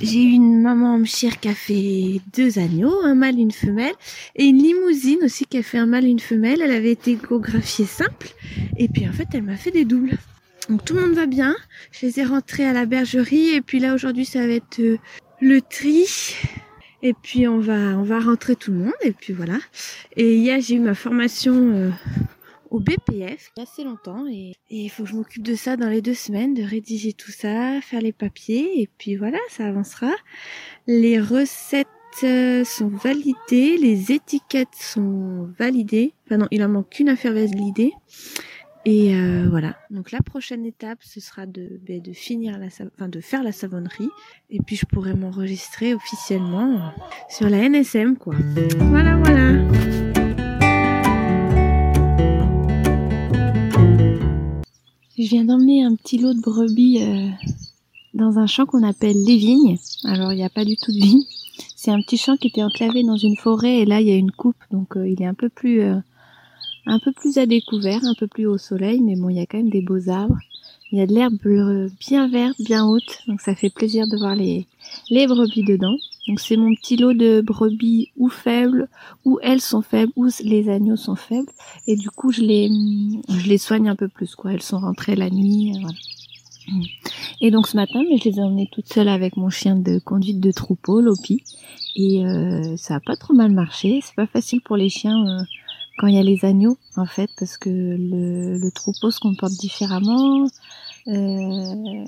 J'ai 0.00 0.22
eu 0.22 0.30
une 0.30 0.62
maman 0.62 0.98
mchire 0.98 1.38
qui 1.38 1.48
a 1.48 1.54
fait 1.54 2.22
deux 2.34 2.58
agneaux, 2.58 3.02
un 3.04 3.14
mâle, 3.14 3.38
une 3.38 3.52
femelle, 3.52 3.94
et 4.36 4.44
une 4.44 4.62
limousine 4.62 5.18
aussi 5.22 5.44
qui 5.44 5.58
a 5.58 5.62
fait 5.62 5.78
un 5.78 5.86
mâle, 5.86 6.06
une 6.06 6.20
femelle. 6.20 6.62
Elle 6.62 6.72
avait 6.72 6.92
été 6.92 7.12
échographiée 7.12 7.84
simple, 7.84 8.28
et 8.78 8.88
puis 8.88 9.06
en 9.06 9.12
fait, 9.12 9.28
elle 9.34 9.42
m'a 9.42 9.56
fait 9.56 9.70
des 9.70 9.84
doubles. 9.84 10.16
Donc 10.68 10.84
tout 10.84 10.94
le 10.94 11.00
monde 11.00 11.14
va 11.14 11.26
bien. 11.26 11.56
Je 11.92 12.06
les 12.06 12.20
ai 12.20 12.24
rentrés 12.24 12.66
à 12.66 12.72
la 12.72 12.84
bergerie 12.84 13.54
et 13.54 13.62
puis 13.62 13.78
là 13.78 13.94
aujourd'hui 13.94 14.26
ça 14.26 14.46
va 14.46 14.52
être 14.52 14.80
euh, 14.80 14.98
le 15.40 15.60
tri. 15.60 16.06
Et 17.02 17.14
puis 17.14 17.48
on 17.48 17.58
va 17.58 17.96
on 17.96 18.02
va 18.02 18.20
rentrer 18.20 18.54
tout 18.56 18.72
le 18.72 18.78
monde 18.78 18.92
et 19.02 19.12
puis 19.12 19.32
voilà. 19.32 19.58
Et 20.16 20.34
hier 20.36 20.60
j'ai 20.60 20.74
eu 20.74 20.80
ma 20.80 20.94
formation 20.94 21.54
euh, 21.54 21.90
au 22.70 22.80
BPF 22.80 23.06
il 23.08 23.18
y 23.18 23.60
a 23.60 23.62
assez 23.62 23.84
longtemps 23.84 24.26
et 24.30 24.52
il 24.68 24.90
faut 24.90 25.04
que 25.04 25.08
je 25.08 25.14
m'occupe 25.14 25.42
de 25.42 25.54
ça 25.54 25.76
dans 25.76 25.88
les 25.88 26.02
deux 26.02 26.14
semaines, 26.14 26.52
de 26.52 26.62
rédiger 26.62 27.14
tout 27.14 27.30
ça, 27.30 27.80
faire 27.80 28.02
les 28.02 28.12
papiers 28.12 28.82
et 28.82 28.90
puis 28.98 29.16
voilà, 29.16 29.38
ça 29.48 29.64
avancera. 29.64 30.10
Les 30.86 31.18
recettes 31.18 31.86
euh, 32.24 32.64
sont 32.64 32.88
validées, 32.88 33.78
les 33.78 34.12
étiquettes 34.12 34.74
sont 34.74 35.48
validées. 35.58 36.12
Enfin 36.26 36.38
non, 36.38 36.48
il 36.50 36.62
en 36.62 36.68
manque 36.68 36.90
qu'une 36.90 37.08
à 37.08 37.16
faire 37.16 37.32
valider. 37.32 37.92
Et 38.84 39.14
euh, 39.14 39.46
voilà. 39.50 39.76
Donc 39.90 40.12
la 40.12 40.20
prochaine 40.20 40.64
étape, 40.64 40.98
ce 41.02 41.20
sera 41.20 41.46
de, 41.46 41.80
ben, 41.86 42.02
finir 42.14 42.58
la, 42.58 42.66
enfin 42.66 43.08
de 43.08 43.20
faire 43.20 43.42
la 43.42 43.52
savonnerie. 43.52 44.08
Et 44.50 44.60
puis 44.60 44.76
je 44.76 44.86
pourrai 44.86 45.14
m'enregistrer 45.14 45.94
officiellement 45.94 46.92
sur 47.28 47.48
la 47.48 47.68
NSM, 47.68 48.16
quoi. 48.16 48.34
Voilà, 48.78 49.16
voilà. 49.16 49.52
Je 55.18 55.24
viens 55.24 55.44
d'emmener 55.44 55.82
un 55.82 55.96
petit 55.96 56.18
lot 56.18 56.32
de 56.32 56.40
brebis 56.40 57.02
euh, 57.02 57.28
dans 58.14 58.38
un 58.38 58.46
champ 58.46 58.66
qu'on 58.66 58.84
appelle 58.84 59.16
les 59.26 59.36
vignes. 59.36 59.76
Alors 60.04 60.32
il 60.32 60.36
n'y 60.36 60.44
a 60.44 60.50
pas 60.50 60.64
du 60.64 60.76
tout 60.76 60.92
de 60.92 61.00
vignes. 61.00 61.24
C'est 61.74 61.90
un 61.90 62.00
petit 62.00 62.16
champ 62.16 62.36
qui 62.36 62.48
était 62.48 62.62
enclavé 62.62 63.02
dans 63.02 63.16
une 63.16 63.36
forêt 63.36 63.80
et 63.80 63.84
là 63.84 64.00
il 64.00 64.06
y 64.06 64.12
a 64.12 64.16
une 64.16 64.30
coupe, 64.30 64.56
donc 64.70 64.96
euh, 64.96 65.08
il 65.08 65.20
est 65.20 65.26
un 65.26 65.34
peu 65.34 65.48
plus 65.48 65.82
un 66.88 66.98
peu 66.98 67.12
plus 67.12 67.38
à 67.38 67.46
découvert, 67.46 68.00
un 68.04 68.14
peu 68.14 68.26
plus 68.26 68.46
au 68.46 68.58
soleil, 68.58 69.00
mais 69.00 69.14
bon, 69.14 69.28
il 69.28 69.36
y 69.36 69.40
a 69.40 69.46
quand 69.46 69.58
même 69.58 69.70
des 69.70 69.82
beaux 69.82 70.08
arbres. 70.08 70.38
Il 70.90 70.98
y 70.98 71.02
a 71.02 71.06
de 71.06 71.12
l'herbe 71.12 71.36
bien 72.00 72.28
verte, 72.28 72.56
bien 72.60 72.86
haute, 72.86 73.18
donc 73.26 73.42
ça 73.42 73.54
fait 73.54 73.68
plaisir 73.68 74.08
de 74.08 74.16
voir 74.16 74.34
les, 74.34 74.66
les 75.10 75.26
brebis 75.26 75.62
dedans. 75.62 75.96
Donc 76.26 76.40
c'est 76.40 76.56
mon 76.56 76.74
petit 76.74 76.96
lot 76.96 77.12
de 77.12 77.42
brebis 77.42 78.10
ou 78.16 78.30
faibles, 78.30 78.88
ou 79.26 79.38
elles 79.42 79.60
sont 79.60 79.82
faibles, 79.82 80.12
ou 80.16 80.28
les 80.42 80.70
agneaux 80.70 80.96
sont 80.96 81.14
faibles. 81.14 81.50
Et 81.86 81.96
du 81.96 82.10
coup, 82.10 82.32
je 82.32 82.40
les, 82.40 82.70
je 83.28 83.48
les 83.48 83.58
soigne 83.58 83.88
un 83.88 83.96
peu 83.96 84.08
plus, 84.08 84.34
quoi. 84.34 84.52
Elles 84.52 84.62
sont 84.62 84.78
rentrées 84.78 85.16
la 85.16 85.28
nuit, 85.28 85.72
euh, 85.74 85.80
voilà. 85.80 85.98
Et 87.40 87.50
donc 87.50 87.66
ce 87.66 87.76
matin, 87.76 88.02
je 88.02 88.28
les 88.28 88.38
ai 88.38 88.42
emmenées 88.42 88.68
toutes 88.70 88.92
seules 88.92 89.08
avec 89.08 89.36
mon 89.36 89.48
chien 89.50 89.76
de 89.76 89.98
conduite 89.98 90.40
de 90.40 90.52
troupeau, 90.52 91.00
Lopi. 91.00 91.42
Et 91.96 92.24
euh, 92.24 92.76
ça 92.76 92.96
a 92.96 93.00
pas 93.00 93.16
trop 93.16 93.34
mal 93.34 93.52
marché. 93.52 94.00
C'est 94.02 94.14
pas 94.14 94.26
facile 94.26 94.60
pour 94.60 94.76
les 94.76 94.88
chiens 94.88 95.26
euh, 95.26 95.42
quand 95.98 96.06
il 96.06 96.14
y 96.14 96.18
a 96.18 96.22
les 96.22 96.44
agneaux, 96.44 96.78
en 96.96 97.06
fait, 97.06 97.28
parce 97.38 97.58
que 97.58 97.68
le, 97.68 98.70
troupeau 98.70 99.10
se 99.10 99.18
comporte 99.18 99.52
différemment 99.54 100.48
euh, 101.08 102.04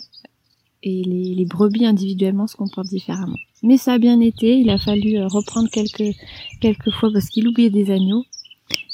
et 0.83 1.03
les, 1.03 1.45
brebis 1.45 1.85
individuellement 1.85 2.47
se 2.47 2.57
comportent 2.57 2.89
différemment. 2.89 3.37
Mais 3.63 3.77
ça 3.77 3.95
a 3.95 3.99
bien 3.99 4.21
été, 4.21 4.59
il 4.59 4.71
a 4.71 4.79
fallu 4.79 5.19
euh, 5.19 5.27
reprendre 5.27 5.69
quelques, 5.69 6.17
quelques 6.61 6.91
fois 6.93 7.11
parce 7.13 7.29
qu'il 7.29 7.49
oubliait 7.49 7.71
des 7.71 7.91
agneaux. 7.91 8.25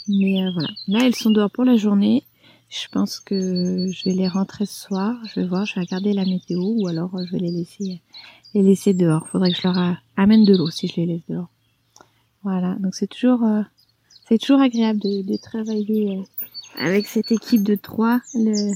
Mais 0.09 0.43
euh, 0.43 0.51
voilà, 0.53 0.71
là 0.89 1.01
elles 1.05 1.15
sont 1.15 1.31
dehors 1.31 1.51
pour 1.51 1.65
la 1.65 1.77
journée. 1.77 2.25
Je 2.69 2.89
pense 2.91 3.21
que 3.21 3.91
je 3.93 4.05
vais 4.05 4.15
les 4.15 4.29
rentrer 4.29 4.67
ce 4.67 4.87
soir. 4.87 5.15
Je 5.29 5.41
vais 5.41 5.47
voir, 5.47 5.67
je 5.67 5.75
vais 5.75 5.83
regarder 5.83 6.15
la 6.15 6.25
météo 6.25 6.63
ou 6.63 6.89
alors 6.89 7.11
je 7.25 7.33
vais 7.33 7.39
les 7.39 7.51
laisser 7.51 8.01
les 8.55 8.63
laisser 8.63 8.95
dehors. 8.95 9.29
Faudrait 9.29 9.53
que 9.53 9.59
je 9.59 9.69
leur 9.69 9.97
amène 10.17 10.45
de 10.45 10.57
l'eau 10.57 10.71
si 10.71 10.89
je 10.89 10.97
les 10.97 11.07
laisse 11.07 11.27
dehors. 11.29 11.51
Voilà, 12.43 12.77
donc 12.81 12.95
c'est 12.95 13.09
toujours 13.09 13.41
c'est 14.29 14.39
toujours 14.39 14.61
agréable 14.61 15.01
de, 15.01 15.37
travailler 15.37 16.19
euh, 16.19 16.23
avec 16.79 17.07
cette 17.07 17.31
équipe 17.31 17.63
de 17.63 17.77
trois, 17.77 18.21
le 18.35 18.73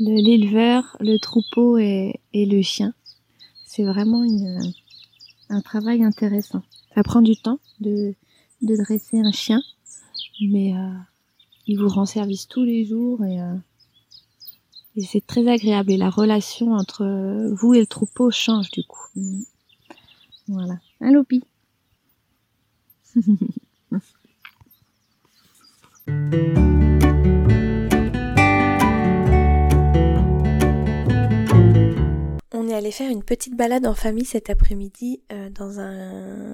l'éleveur, 0.00 0.96
le, 0.98 1.18
troupeau 1.18 1.78
et, 1.78 2.20
le 2.34 2.62
chien. 2.62 2.92
C'est 3.64 3.84
vraiment 3.84 4.24
une, 4.24 4.60
un 5.48 5.60
travail 5.60 6.02
intéressant. 6.02 6.62
Ça 6.96 7.04
prend 7.04 7.22
du 7.22 7.36
temps 7.36 7.60
de, 7.78 8.14
de 8.62 8.76
dresser 8.76 9.20
un 9.20 9.30
chien, 9.30 9.62
mais 10.40 10.74
euh, 10.74 10.92
il 11.68 11.78
vous 11.78 11.88
rend 11.88 12.06
service 12.06 12.48
tous 12.48 12.64
les 12.64 12.84
jours 12.84 13.24
et, 13.24 13.40
euh, 13.40 13.54
et 14.96 15.02
c'est 15.02 15.24
très 15.24 15.46
agréable. 15.46 15.92
Et 15.92 15.96
la 15.96 16.10
relation 16.10 16.72
entre 16.72 17.04
vous 17.54 17.74
et 17.74 17.80
le 17.80 17.86
troupeau 17.86 18.32
change 18.32 18.72
du 18.72 18.82
coup. 18.82 19.08
Voilà. 20.48 20.80
Un 21.00 21.12
lopi. 21.12 21.44
On 26.06 26.12
est 32.68 32.74
allé 32.74 32.90
faire 32.90 33.10
une 33.10 33.22
petite 33.22 33.56
balade 33.56 33.86
en 33.86 33.94
famille 33.94 34.26
cet 34.26 34.50
après-midi 34.50 35.22
euh, 35.32 35.48
dans 35.48 35.80
un 35.80 36.52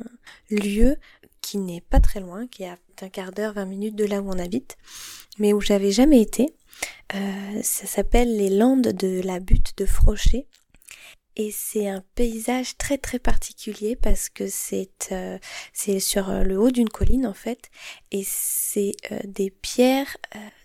lieu 0.50 0.96
qui 1.40 1.58
n'est 1.58 1.80
pas 1.80 1.98
très 1.98 2.20
loin, 2.20 2.46
qui 2.46 2.62
est 2.62 2.68
à 2.68 2.76
un 3.02 3.08
quart 3.08 3.32
d'heure, 3.32 3.54
20 3.54 3.64
minutes 3.64 3.96
de 3.96 4.04
là 4.04 4.20
où 4.20 4.28
on 4.28 4.38
habite, 4.38 4.76
mais 5.38 5.52
où 5.52 5.60
j'avais 5.60 5.90
jamais 5.90 6.20
été. 6.20 6.54
Euh, 7.16 7.60
ça 7.62 7.86
s'appelle 7.86 8.36
les 8.36 8.50
Landes 8.50 8.92
de 8.92 9.20
la 9.24 9.40
butte 9.40 9.76
de 9.78 9.86
Frochet 9.86 10.46
et 11.40 11.50
c'est 11.52 11.88
un 11.88 12.04
paysage 12.16 12.76
très 12.76 12.98
très 12.98 13.18
particulier 13.18 13.96
parce 13.96 14.28
que 14.28 14.46
c'est 14.46 15.08
euh, 15.10 15.38
c'est 15.72 15.98
sur 15.98 16.28
euh, 16.28 16.42
le 16.42 16.60
haut 16.60 16.70
d'une 16.70 16.90
colline 16.90 17.26
en 17.26 17.32
fait. 17.32 17.70
Et 18.12 18.24
c'est 18.26 18.92
euh, 19.10 19.18
des 19.24 19.48
pierres 19.48 20.18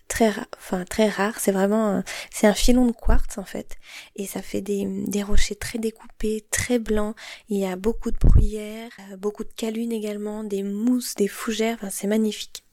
très 0.06 0.34
enfin 0.58 0.84
très 0.84 1.08
rares. 1.08 1.40
C'est 1.40 1.50
vraiment 1.50 2.02
c'est 2.30 2.46
un 2.46 2.52
filon 2.52 2.84
de 2.84 2.92
quartz 2.92 3.38
en 3.38 3.46
fait. 3.46 3.76
Et 4.16 4.26
ça 4.26 4.42
fait 4.42 4.60
des, 4.60 4.84
des 5.06 5.22
rochers 5.22 5.54
très 5.54 5.78
découpés 5.78 6.44
très 6.50 6.78
blancs. 6.78 7.16
Il 7.48 7.56
y 7.58 7.64
a 7.64 7.76
beaucoup 7.76 8.10
de 8.10 8.18
bruyères 8.18 8.90
beaucoup 9.16 9.44
de 9.44 9.52
calunes 9.56 9.92
également 9.92 10.44
des 10.44 10.62
mousses 10.62 11.14
des 11.14 11.28
fougères. 11.28 11.76
Enfin 11.76 11.88
c'est 11.88 12.06
magnifique. 12.06 12.64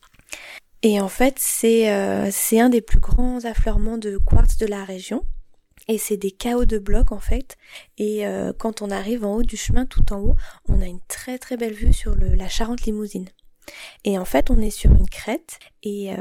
Et 0.81 1.00
en 1.00 1.07
fait 1.07 1.36
c'est 1.39 1.88
c'est 2.31 2.60
un 2.60 2.67
des 2.67 2.81
plus 2.81 3.00
grands 3.00 3.45
affleurements 3.45 3.98
de 3.98 4.17
quartz 4.17 4.57
de 4.57 4.65
la 4.65 4.83
région 4.83 5.25
et 5.87 5.97
c'est 5.97 6.17
des 6.17 6.31
chaos 6.31 6.65
de 6.65 6.77
blocs 6.77 7.11
en 7.11 7.19
fait. 7.19 7.57
Et 7.97 8.25
euh, 8.25 8.53
quand 8.57 8.81
on 8.81 8.89
arrive 8.89 9.25
en 9.25 9.35
haut 9.35 9.43
du 9.43 9.57
chemin, 9.57 9.85
tout 9.85 10.13
en 10.13 10.19
haut, 10.19 10.35
on 10.67 10.81
a 10.81 10.85
une 10.85 11.01
très 11.07 11.37
très 11.37 11.57
belle 11.57 11.73
vue 11.73 11.93
sur 11.93 12.15
le, 12.15 12.35
la 12.35 12.47
Charente 12.47 12.83
Limousine. 12.83 13.29
Et 14.03 14.17
en 14.17 14.25
fait, 14.25 14.49
on 14.49 14.59
est 14.59 14.71
sur 14.71 14.91
une 14.91 15.09
crête 15.09 15.59
et 15.83 16.13
euh, 16.13 16.17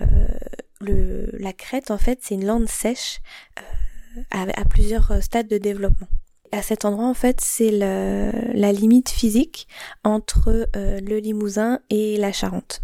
le, 0.81 1.31
la 1.39 1.53
crête 1.53 1.91
en 1.91 1.99
fait, 1.99 2.21
c'est 2.23 2.35
une 2.35 2.47
lande 2.47 2.69
sèche 2.69 3.21
euh, 3.59 4.23
à, 4.31 4.65
plusieurs 4.65 5.23
stades 5.23 5.49
de 5.49 5.59
développement. 5.59 6.09
à 6.53 6.63
cet 6.63 6.85
endroit, 6.85 7.07
en 7.07 7.15
fait, 7.15 7.41
c'est 7.41 7.71
la 7.71 8.73
limite 8.73 9.09
physique 9.09 9.67
entre 10.05 10.69
euh, 10.77 11.01
le 11.01 11.19
Limousin 11.19 11.81
et 11.91 12.17
la 12.17 12.33
Charente. 12.33 12.83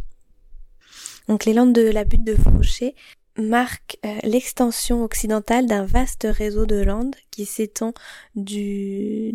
Donc 1.29 1.45
les 1.45 1.53
Landes 1.53 1.75
de 1.75 1.83
la 1.83 2.05
butte 2.05 2.25
de 2.25 2.35
Fauché 2.35 2.95
marquent 3.39 3.99
euh, 4.05 4.19
l'extension 4.25 5.03
occidentale 5.05 5.67
d'un 5.67 5.85
vaste 5.85 6.27
réseau 6.29 6.67
de 6.67 6.83
landes 6.83 7.17
qui 7.31 7.47
s'étend 7.47 7.95
du 8.35 9.35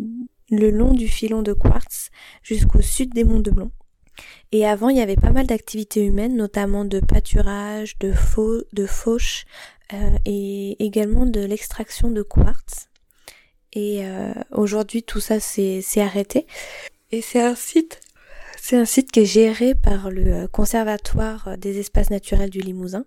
le 0.50 0.70
long 0.70 0.92
du 0.92 1.08
filon 1.08 1.42
de 1.42 1.52
quartz 1.52 2.10
jusqu'au 2.42 2.82
sud 2.82 3.14
des 3.14 3.24
monts 3.24 3.40
de 3.40 3.50
Blon. 3.50 3.70
Et 4.52 4.66
avant, 4.66 4.88
il 4.88 4.98
y 4.98 5.00
avait 5.00 5.16
pas 5.16 5.30
mal 5.30 5.46
d'activités 5.46 6.04
humaines, 6.04 6.36
notamment 6.36 6.84
de 6.84 7.00
pâturage, 7.00 7.98
de, 7.98 8.12
faux, 8.12 8.62
de 8.72 8.86
fauche 8.86 9.44
euh, 9.92 10.16
et 10.24 10.84
également 10.84 11.26
de 11.26 11.40
l'extraction 11.40 12.10
de 12.10 12.22
quartz. 12.22 12.88
Et 13.72 14.06
euh, 14.06 14.32
aujourd'hui, 14.52 15.02
tout 15.02 15.20
ça 15.20 15.40
s'est 15.40 15.82
arrêté. 15.96 16.46
Et 17.10 17.20
c'est 17.20 17.42
un 17.42 17.56
site, 17.56 18.00
c'est 18.60 18.76
un 18.76 18.84
site 18.84 19.10
qui 19.10 19.20
est 19.20 19.24
géré 19.24 19.74
par 19.74 20.10
le 20.10 20.26
euh, 20.32 20.46
Conservatoire 20.46 21.58
des 21.58 21.80
espaces 21.80 22.10
naturels 22.10 22.50
du 22.50 22.60
Limousin. 22.60 23.04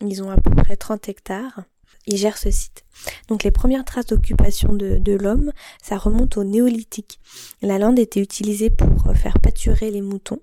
Ils 0.00 0.22
ont 0.22 0.30
à 0.30 0.36
peu 0.36 0.50
près 0.50 0.76
30 0.76 1.08
hectares. 1.08 1.64
Ils 2.06 2.16
gèrent 2.16 2.38
ce 2.38 2.50
site. 2.50 2.84
Donc 3.28 3.44
les 3.44 3.50
premières 3.50 3.84
traces 3.84 4.06
d'occupation 4.06 4.72
de, 4.72 4.98
de 4.98 5.12
l'homme, 5.12 5.52
ça 5.82 5.96
remonte 5.96 6.36
au 6.36 6.44
néolithique. 6.44 7.20
La 7.62 7.78
lande 7.78 7.98
était 7.98 8.20
utilisée 8.20 8.70
pour 8.70 8.88
faire 9.14 9.38
pâturer 9.40 9.90
les 9.90 10.00
moutons. 10.00 10.40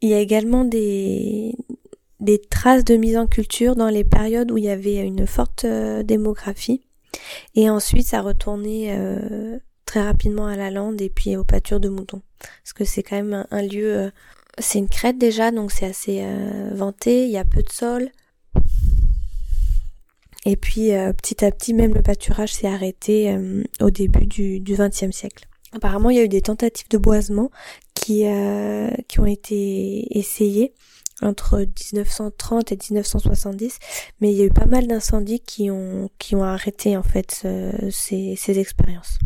Il 0.00 0.08
y 0.08 0.14
a 0.14 0.20
également 0.20 0.64
des, 0.64 1.54
des 2.20 2.40
traces 2.40 2.84
de 2.84 2.96
mise 2.96 3.16
en 3.16 3.26
culture 3.26 3.76
dans 3.76 3.88
les 3.88 4.04
périodes 4.04 4.50
où 4.50 4.58
il 4.58 4.64
y 4.64 4.70
avait 4.70 4.96
une 4.96 5.26
forte 5.26 5.64
euh, 5.64 6.02
démographie. 6.02 6.82
Et 7.54 7.68
ensuite, 7.70 8.06
ça 8.06 8.22
retournait 8.22 8.96
euh, 8.96 9.58
très 9.86 10.02
rapidement 10.02 10.46
à 10.46 10.56
la 10.56 10.70
lande 10.70 11.00
et 11.00 11.10
puis 11.10 11.36
aux 11.36 11.44
pâtures 11.44 11.80
de 11.80 11.88
moutons. 11.88 12.22
Parce 12.38 12.72
que 12.72 12.84
c'est 12.84 13.02
quand 13.02 13.16
même 13.16 13.46
un, 13.50 13.62
lieu... 13.62 13.96
Euh, 13.96 14.10
c'est 14.58 14.78
une 14.78 14.88
crête 14.88 15.18
déjà, 15.18 15.50
donc 15.52 15.70
c'est 15.70 15.86
assez 15.86 16.20
vanté, 16.72 17.26
il 17.26 17.30
y 17.30 17.36
a 17.36 17.44
peu 17.44 17.62
de 17.62 17.70
sol. 17.70 18.10
Et 20.44 20.56
puis 20.56 20.90
petit 21.16 21.44
à 21.44 21.50
petit, 21.50 21.74
même 21.74 21.94
le 21.94 22.02
pâturage 22.02 22.54
s'est 22.54 22.68
arrêté 22.68 23.36
au 23.80 23.90
début 23.90 24.26
du 24.26 24.62
XXe 24.66 25.10
siècle. 25.10 25.46
Apparemment, 25.72 26.08
il 26.08 26.16
y 26.16 26.20
a 26.20 26.24
eu 26.24 26.28
des 26.28 26.40
tentatives 26.40 26.88
de 26.88 26.96
boisement 26.96 27.50
qui, 27.92 28.24
qui 29.08 29.20
ont 29.20 29.26
été 29.26 30.18
essayées 30.18 30.72
entre 31.20 31.58
1930 31.58 32.72
et 32.72 32.78
1970, 32.90 33.78
mais 34.20 34.32
il 34.32 34.38
y 34.38 34.42
a 34.42 34.44
eu 34.44 34.50
pas 34.50 34.66
mal 34.66 34.86
d'incendies 34.86 35.40
qui 35.40 35.70
ont 35.70 36.08
qui 36.18 36.36
ont 36.36 36.44
arrêté 36.44 36.96
en 36.96 37.02
fait 37.02 37.46
ces, 37.90 38.36
ces 38.36 38.58
expériences. 38.58 39.18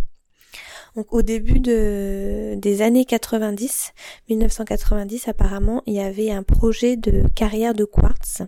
Donc 0.97 1.13
au 1.13 1.23
début 1.23 1.59
de, 1.59 2.55
des 2.57 2.83
années 2.83 3.05
90, 3.05 3.93
1990 4.29 5.29
apparemment, 5.29 5.83
il 5.87 5.95
y 5.95 6.01
avait 6.01 6.31
un 6.31 6.43
projet 6.43 6.97
de 6.97 7.27
carrière 7.35 7.75
de 7.75 7.85
quartz. 7.85 8.43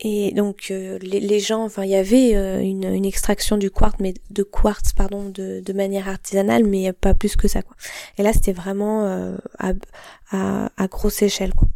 Et 0.00 0.30
donc 0.30 0.68
euh, 0.70 0.96
les, 1.02 1.40
gens, 1.40 1.64
enfin 1.64 1.82
il 1.82 1.90
y 1.90 1.96
avait 1.96 2.36
euh, 2.36 2.60
une, 2.60 2.84
une, 2.84 3.04
extraction 3.04 3.56
du 3.56 3.68
quartz, 3.68 3.96
mais 3.98 4.14
de 4.30 4.44
quartz 4.44 4.92
pardon, 4.92 5.28
de, 5.28 5.60
de, 5.60 5.72
manière 5.72 6.08
artisanale, 6.08 6.64
mais 6.64 6.92
pas 6.92 7.14
plus 7.14 7.34
que 7.34 7.48
ça 7.48 7.62
quoi. 7.62 7.74
Et 8.16 8.22
là 8.22 8.32
c'était 8.32 8.52
vraiment 8.52 9.06
euh, 9.06 9.36
à, 9.58 9.72
à, 10.30 10.70
à 10.76 10.86
grosse 10.86 11.20
échelle 11.22 11.52
quoi. 11.52 11.66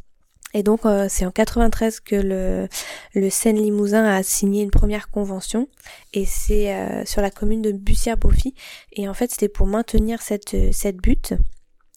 Et 0.55 0.62
donc 0.62 0.87
euh, 0.87 1.07
c'est 1.09 1.26
en 1.26 1.33
93 1.33 1.99
que 1.99 2.14
le, 2.14 2.69
le 3.14 3.29
Seine-Limousin 3.31 4.05
a 4.05 4.23
signé 4.23 4.62
une 4.62 4.71
première 4.71 5.11
convention 5.11 5.67
et 6.12 6.25
c'est 6.25 6.73
euh, 6.73 7.05
sur 7.05 7.23
la 7.23 7.31
commune 7.33 7.62
de 7.62 7.73
Bussière-Beaufy 7.73 8.55
et 8.92 9.09
en 9.09 9.14
fait 9.14 9.33
c'était 9.33 9.49
pour 9.49 9.66
maintenir 9.66 10.23
cette 10.23 10.55
cette 10.73 10.99
butte 10.99 11.35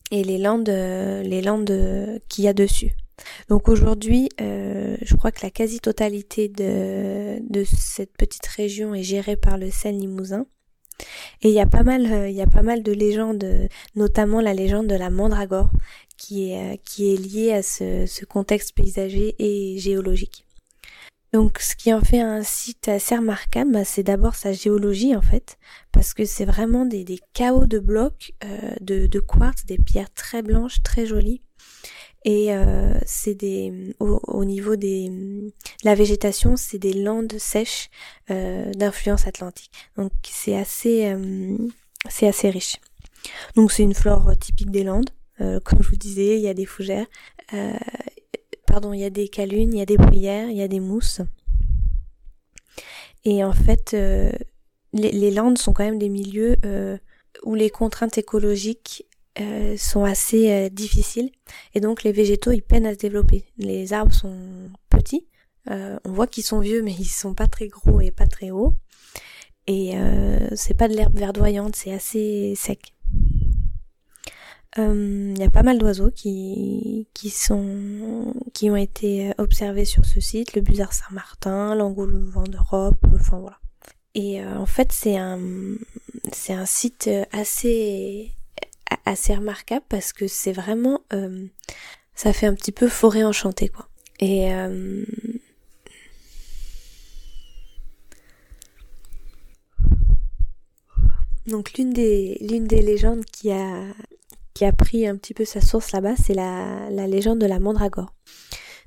et 0.10 0.24
les 0.24 0.40
landes 0.40 0.70
les 0.70 1.42
landes 1.44 2.20
qu'il 2.30 2.46
y 2.46 2.48
a 2.48 2.54
dessus. 2.54 2.96
Donc 3.50 3.70
aujourd'hui, 3.70 4.30
euh, 4.42 4.98
je 5.02 5.16
crois 5.16 5.32
que 5.32 5.42
la 5.44 5.52
quasi-totalité 5.52 6.50
de, 6.50 7.40
de 7.48 7.64
cette 7.64 8.16
petite 8.18 8.46
région 8.48 8.94
est 8.94 9.04
gérée 9.04 9.38
par 9.38 9.58
le 9.58 9.70
Seine-Limousin. 9.70 10.46
Et 11.42 11.50
il 11.50 11.54
y 11.54 11.60
a 11.60 11.66
pas 11.66 11.84
mal, 11.84 12.30
il 12.30 12.36
y 12.36 12.42
a 12.42 12.48
pas 12.48 12.62
mal 12.62 12.82
de 12.82 12.94
légendes, 12.94 13.46
notamment 13.96 14.40
la 14.40 14.54
légende 14.54 14.88
de 14.88 14.96
la 14.96 15.10
Mandragore, 15.10 15.70
qui 16.18 16.52
est, 16.52 16.74
euh, 16.74 16.78
qui 16.84 17.14
est 17.14 17.18
lié 17.18 17.54
à 17.54 17.64
ce, 17.64 18.06
ce 18.06 18.26
contexte 18.26 18.74
paysager 18.74 19.36
et 19.40 19.78
géologique. 19.78 20.46
Donc 21.34 21.60
ce 21.60 21.76
qui 21.76 21.94
en 21.94 22.00
fait 22.00 22.22
un 22.22 22.44
site 22.44 22.88
assez 22.88 23.16
remarquable, 23.16 23.74
bah, 23.74 23.84
c'est 23.84 24.04
d'abord 24.04 24.36
sa 24.36 24.54
géologie 24.54 25.16
en 25.16 25.22
fait, 25.22 25.58
parce 25.92 26.14
que 26.14 26.24
c'est 26.24 26.46
vraiment 26.46 26.86
des, 26.86 27.04
des 27.04 27.20
chaos 27.34 27.66
de 27.66 27.80
blocs 27.80 28.34
euh, 28.46 28.74
de, 28.80 29.08
de, 29.08 29.20
quartz, 29.20 29.66
des 29.66 29.78
pierres 29.78 30.14
très 30.14 30.42
blanches, 30.42 30.82
très 30.82 31.06
jolies. 31.06 31.42
Et 32.26 32.54
euh, 32.54 33.00
c'est 33.06 33.36
des 33.36 33.96
au, 34.00 34.20
au, 34.28 34.46
niveau 34.46 34.76
des 34.76 35.12
la 35.84 35.94
végétation, 35.94 36.58
c'est 36.58 36.80
des 36.80 36.94
landes 36.94 37.38
sèches 37.38 37.90
euh, 38.32 38.72
d'influence 38.74 39.28
atlantique. 39.28 39.72
Donc 39.96 40.12
c'est 40.24 40.58
assez 40.58 41.06
euh, 41.06 41.56
c'est 42.10 42.28
assez 42.28 42.50
riche. 42.50 42.78
Donc 43.56 43.72
c'est 43.72 43.84
une 43.84 43.94
flore 43.94 44.32
typique 44.38 44.72
des 44.72 44.84
Landes. 44.84 45.10
Euh, 45.42 45.60
comme 45.60 45.82
je 45.84 45.90
vous 45.90 45.98
disais, 45.98 46.38
il 46.38 46.42
y 46.42 46.48
a 46.48 46.54
des 46.54 46.66
fougères, 46.66 47.08
euh, 47.54 47.74
pardon, 48.66 48.94
il 48.94 49.02
y 49.02 49.06
a 49.06 49.10
des 49.10 49.28
calunes, 49.28 49.74
il 49.74 49.80
y 49.80 49.82
a 49.82 49.86
des 49.86 49.98
bruyères, 49.98 50.50
il 50.50 50.56
y 50.56 50.62
a 50.62 50.68
des 50.68 50.80
mousses. 50.80 51.22
Et 53.26 53.44
en 53.44 53.52
fait, 53.52 53.94
euh, 53.94 54.32
les, 54.94 55.12
les, 55.12 55.32
Landes 55.32 55.58
sont 55.58 55.74
quand 55.74 55.84
même 55.84 56.00
des 56.00 56.10
milieux 56.10 56.56
où 57.44 57.56
les 57.56 57.70
contraintes 57.70 58.18
écologiques 58.18 59.06
sont 59.78 60.06
assez 60.06 60.70
difficiles 60.70 61.32
et 61.74 61.82
donc 61.82 62.04
les 62.04 62.12
végétaux 62.14 62.52
ils 62.52 62.62
peinent 62.62 62.86
à 62.86 62.94
se 62.94 63.00
développer. 63.00 63.46
Les 63.58 63.92
arbres 63.92 64.14
sont 64.14 64.70
petits, 64.90 65.28
on 65.68 66.00
voit 66.06 66.28
qu'ils 66.28 66.44
sont 66.44 66.60
vieux 66.60 66.82
mais 66.84 66.94
ils 66.94 67.06
sont 67.06 67.34
pas 67.34 67.48
très 67.48 67.68
gros 67.68 68.00
et 68.02 68.12
pas 68.12 68.28
très 68.28 68.52
hauts 68.52 68.76
et 69.68 69.94
c'est 70.56 70.74
pas 70.74 70.88
de 70.88 70.94
l'herbe 70.94 71.18
verdoyante, 71.18 71.76
c'est 71.76 71.94
assez 71.94 72.54
sec. 72.56 72.96
Il 74.78 74.84
euh, 74.84 75.34
y 75.38 75.44
a 75.44 75.50
pas 75.50 75.64
mal 75.64 75.78
d'oiseaux 75.78 76.12
qui, 76.12 77.08
qui 77.14 77.30
sont 77.30 78.34
qui 78.54 78.70
ont 78.70 78.76
été 78.76 79.32
observés 79.38 79.86
sur 79.86 80.04
ce 80.04 80.20
site, 80.20 80.54
le 80.54 80.62
busard 80.62 80.92
Saint-Martin, 80.92 81.76
l'engoulevent 81.76 82.44
d'Europe, 82.44 82.98
enfin 83.14 83.40
voilà. 83.40 83.58
Et 84.16 84.42
euh, 84.42 84.58
en 84.58 84.66
fait, 84.66 84.92
c'est 84.92 85.16
un 85.16 85.40
c'est 86.34 86.52
un 86.52 86.66
site 86.66 87.10
assez 87.32 88.34
assez 89.06 89.36
remarquable 89.36 89.86
parce 89.90 90.14
que 90.14 90.28
c'est 90.28 90.52
vraiment 90.52 91.02
euh, 91.14 91.46
ça 92.16 92.34
fait 92.34 92.48
un 92.48 92.56
petit 92.56 92.72
peu 92.72 92.88
forêt 92.88 93.24
enchantée 93.24 93.70
quoi. 93.70 93.88
Et 94.20 94.50
donc 101.48 101.74
l'une 101.74 101.92
des 101.92 102.38
l'une 102.42 102.66
des 102.66 102.82
légendes 102.82 103.26
qui 103.26 103.52
a 103.52 103.84
qui 104.54 104.66
a 104.66 104.72
pris 104.72 105.06
un 105.06 105.18
petit 105.18 105.34
peu 105.34 105.44
sa 105.46 105.60
source 105.60 105.92
là-bas, 105.92 106.16
c'est 106.16 106.34
la, 106.34 106.90
la 106.90 107.08
légende 107.08 107.40
de 107.40 107.46
la 107.46 107.60
mandragore. 107.60 108.16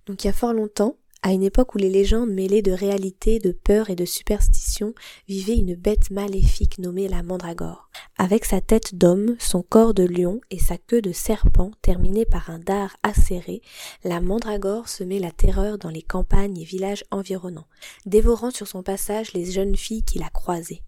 Donc 0.07 0.25
il 0.25 0.29
y 0.29 0.31
a 0.31 0.33
fort 0.33 0.55
longtemps, 0.55 0.97
à 1.23 1.33
une 1.33 1.43
époque 1.43 1.75
où 1.75 1.79
les 1.79 1.91
légendes 1.91 2.31
mêlées 2.31 2.63
de 2.63 2.73
réalité, 2.73 3.39
de 3.39 3.53
peur 3.53 3.91
et 3.91 3.97
de 3.97 4.05
superstition 4.05 4.95
vivaient 5.29 5.57
une 5.57 5.75
bête 5.75 6.11
maléfique 6.11 6.79
nommée 6.79 7.09
la 7.09 7.23
mandragore. 7.23 7.89
Avec 8.17 8.45
sa 8.45 8.61
tête 8.61 8.95
d'homme, 8.95 9.37
son 9.39 9.63
corps 9.63 9.95
de 9.95 10.05
lion 10.05 10.41
et 10.51 10.59
sa 10.59 10.77
queue 10.77 11.03
de 11.03 11.13
serpent 11.13 11.71
terminée 11.83 12.25
par 12.25 12.51
un 12.51 12.59
dard 12.59 12.97
acéré, 13.03 13.63
la 14.05 14.21
mandragore 14.21 14.89
semait 14.89 15.19
la 15.19 15.31
terreur 15.31 15.79
dans 15.79 15.91
les 15.91 16.03
campagnes 16.03 16.59
et 16.59 16.65
villages 16.65 17.05
environnants, 17.11 17.69
dévorant 18.07 18.51
sur 18.51 18.67
son 18.67 18.83
passage 18.83 19.33
les 19.33 19.51
jeunes 19.51 19.77
filles 19.77 20.05
qui 20.05 20.19
la 20.19 20.31
croisaient. 20.31 20.83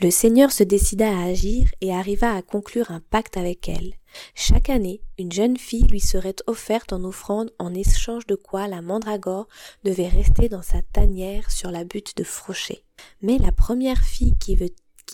Le 0.00 0.10
Seigneur 0.10 0.50
se 0.52 0.62
décida 0.62 1.08
à 1.08 1.24
agir 1.24 1.68
et 1.80 1.92
arriva 1.92 2.34
à 2.34 2.42
conclure 2.42 2.90
un 2.90 3.00
pacte 3.00 3.36
avec 3.36 3.68
elle. 3.68 3.94
Chaque 4.34 4.70
année, 4.70 5.02
une 5.18 5.32
jeune 5.32 5.56
fille 5.56 5.86
lui 5.86 6.00
serait 6.00 6.36
offerte 6.46 6.92
en 6.92 7.04
offrande 7.04 7.52
en 7.58 7.74
échange 7.74 8.26
de 8.26 8.34
quoi 8.34 8.66
la 8.66 8.82
mandragore 8.82 9.48
devait 9.84 10.08
rester 10.08 10.48
dans 10.48 10.62
sa 10.62 10.82
tanière 10.82 11.50
sur 11.50 11.70
la 11.70 11.84
butte 11.84 12.16
de 12.16 12.24
Frochet. 12.24 12.82
Mais 13.22 13.38
la 13.38 13.52
première 13.52 14.02
fille 14.02 14.34
qui, 14.40 14.56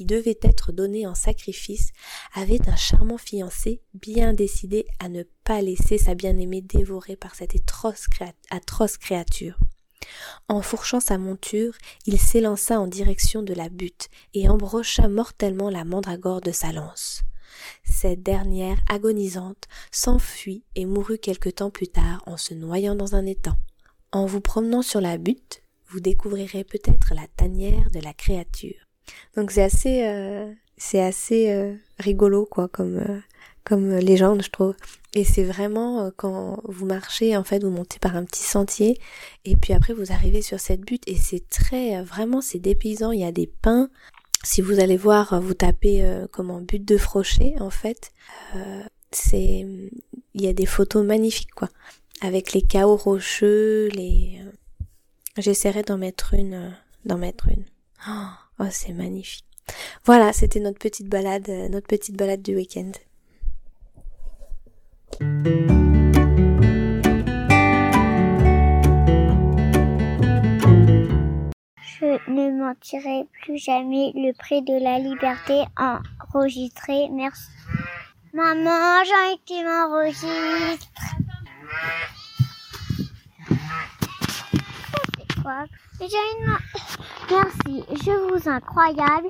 devait 0.00 0.38
être 0.42 0.72
donnée 0.72 1.06
en 1.06 1.14
sacrifice 1.14 1.90
avait 2.34 2.68
un 2.68 2.76
charmant 2.76 3.18
fiancé 3.18 3.80
bien 3.94 4.34
décidé 4.34 4.86
à 4.98 5.08
ne 5.08 5.22
pas 5.44 5.62
laisser 5.62 5.98
sa 5.98 6.14
bien-aimée 6.14 6.60
dévorée 6.60 7.16
par 7.16 7.34
cette 7.34 7.54
atroce 8.50 8.96
créature. 8.98 9.58
En 10.48 10.62
fourchant 10.62 11.00
sa 11.00 11.18
monture, 11.18 11.74
il 12.06 12.18
s'élança 12.18 12.80
en 12.80 12.86
direction 12.86 13.42
de 13.42 13.54
la 13.54 13.68
butte 13.68 14.08
et 14.34 14.48
embrocha 14.48 15.08
mortellement 15.08 15.70
la 15.70 15.84
mandragore 15.84 16.40
de 16.40 16.52
sa 16.52 16.72
lance. 16.72 17.22
Cette 17.84 18.22
dernière, 18.22 18.78
agonisante, 18.88 19.64
s'enfuit 19.90 20.64
et 20.74 20.86
mourut 20.86 21.18
quelque 21.18 21.48
temps 21.48 21.70
plus 21.70 21.88
tard 21.88 22.22
en 22.26 22.36
se 22.36 22.54
noyant 22.54 22.94
dans 22.94 23.14
un 23.14 23.26
étang. 23.26 23.56
En 24.12 24.26
vous 24.26 24.40
promenant 24.40 24.82
sur 24.82 25.00
la 25.00 25.18
butte, 25.18 25.62
vous 25.88 26.00
découvrirez 26.00 26.64
peut-être 26.64 27.14
la 27.14 27.26
tanière 27.36 27.90
de 27.90 28.00
la 28.00 28.12
créature. 28.12 28.86
Donc 29.36 29.50
c'est 29.50 29.62
assez, 29.62 30.06
euh, 30.06 30.52
c'est 30.76 31.02
assez 31.02 31.50
euh, 31.50 31.74
rigolo 31.98 32.46
quoi 32.46 32.68
comme 32.68 32.98
euh, 32.98 33.20
comme 33.66 33.96
légende 33.96 34.42
je 34.42 34.50
trouve. 34.50 34.74
Et 35.14 35.24
c'est 35.24 35.44
vraiment 35.44 36.04
euh, 36.04 36.10
quand 36.16 36.60
vous 36.64 36.86
marchez 36.86 37.36
en 37.36 37.44
fait 37.44 37.62
vous 37.62 37.70
montez 37.70 37.98
par 37.98 38.16
un 38.16 38.24
petit 38.24 38.44
sentier 38.44 38.98
et 39.44 39.56
puis 39.56 39.72
après 39.72 39.92
vous 39.92 40.12
arrivez 40.12 40.40
sur 40.42 40.60
cette 40.60 40.80
butte 40.80 41.02
et 41.06 41.16
c'est 41.16 41.48
très 41.48 42.02
vraiment 42.02 42.40
c'est 42.40 42.58
dépaysant. 42.58 43.12
Il 43.12 43.20
y 43.20 43.24
a 43.24 43.32
des 43.32 43.46
pins. 43.46 43.90
Si 44.44 44.62
vous 44.62 44.78
allez 44.78 44.96
voir 44.96 45.40
vous 45.40 45.54
tapez 45.54 46.06
comment 46.30 46.60
butte 46.60 46.84
de 46.84 46.96
Frochet 46.96 47.54
en 47.58 47.70
fait 47.70 48.12
c'est 49.10 49.66
il 50.34 50.42
y 50.42 50.46
a 50.46 50.52
des 50.52 50.66
photos 50.66 51.04
magnifiques 51.04 51.54
quoi. 51.54 51.68
Avec 52.20 52.52
les 52.52 52.62
chaos 52.62 52.96
rocheux 52.96 53.88
les 53.88 54.40
j'essaierai 55.36 55.82
d'en 55.82 55.98
mettre 55.98 56.34
une 56.34 56.76
d'en 57.04 57.18
mettre 57.18 57.48
une. 57.48 57.64
Oh 58.60 58.64
c'est 58.70 58.92
magnifique. 58.92 59.46
Voilà, 60.04 60.32
c'était 60.32 60.60
notre 60.60 60.78
petite 60.78 61.08
balade, 61.08 61.48
euh, 61.48 61.68
notre 61.68 61.86
petite 61.86 62.16
balade 62.16 62.42
du 62.42 62.54
week-end. 62.54 62.92
Je 65.18 65.24
ne 72.28 72.50
mentirai 72.58 73.26
plus 73.42 73.58
jamais 73.58 74.12
le 74.14 74.32
prix 74.36 74.62
de 74.62 74.74
la 74.82 74.98
liberté 74.98 75.64
enregistré. 75.76 77.08
Merci. 77.10 77.48
Maman, 78.34 79.04
j'ai 79.04 79.34
été 79.34 79.64
m'enregistre. 79.64 80.86
C'est 85.16 85.42
quoi? 85.42 85.64
Merci, 87.30 87.84
je 87.90 88.12
vous 88.28 88.48
incroyable. 88.48 89.28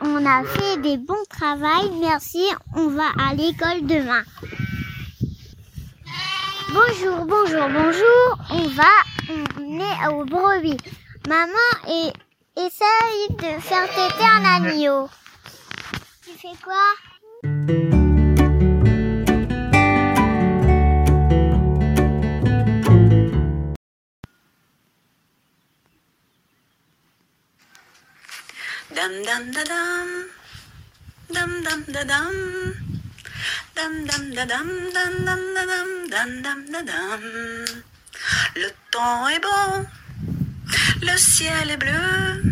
On 0.00 0.24
a 0.24 0.44
fait 0.44 0.80
des 0.80 0.96
bons 0.96 1.14
travaux. 1.28 1.98
Merci, 2.00 2.42
on 2.74 2.88
va 2.88 3.08
à 3.18 3.34
l'école 3.34 3.86
demain. 3.86 4.22
Bonjour, 6.78 7.24
bonjour, 7.26 7.68
bonjour. 7.70 8.38
On 8.50 8.68
va, 8.68 8.94
on 9.58 10.12
au 10.12 10.24
brebis. 10.24 10.76
Maman 11.28 11.70
essaye 12.56 13.28
de 13.30 13.60
faire 13.60 13.88
téter 13.88 14.24
un 14.24 14.44
agneau. 14.44 15.08
Tu 16.22 16.30
fais 16.38 16.56
quoi? 16.62 16.94
Dam 28.94 29.12
dam 29.26 29.50
da 29.50 29.64
dam. 29.64 30.08
Dam 31.34 31.50
dam 31.64 32.04
da. 32.04 32.87
Dam 33.74 34.04
dam 34.06 34.34
da 34.34 34.44
dam 34.44 34.68
dam 34.94 35.14
dam 35.26 35.42
da 35.54 35.64
dam 35.72 35.90
dam 36.10 36.30
dam 36.42 36.60
da 36.72 36.82
dam. 36.82 37.22
Le 38.56 38.68
temps 38.90 39.28
est 39.28 39.40
bon. 39.40 39.86
Le 41.02 41.16
ciel 41.16 41.70
est 41.70 41.76
bleu. 41.76 42.42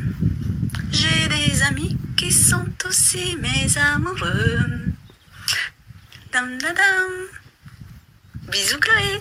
J'ai 0.92 1.28
des 1.28 1.62
amis 1.62 1.96
qui 2.16 2.30
sont 2.32 2.68
aussi 2.84 3.36
mes 3.36 3.66
amoureux. 3.78 4.60
Dam 6.32 6.58
da 6.58 6.72
dam. 6.72 7.12
Bisous 8.50 8.78
Chloé. 8.78 9.20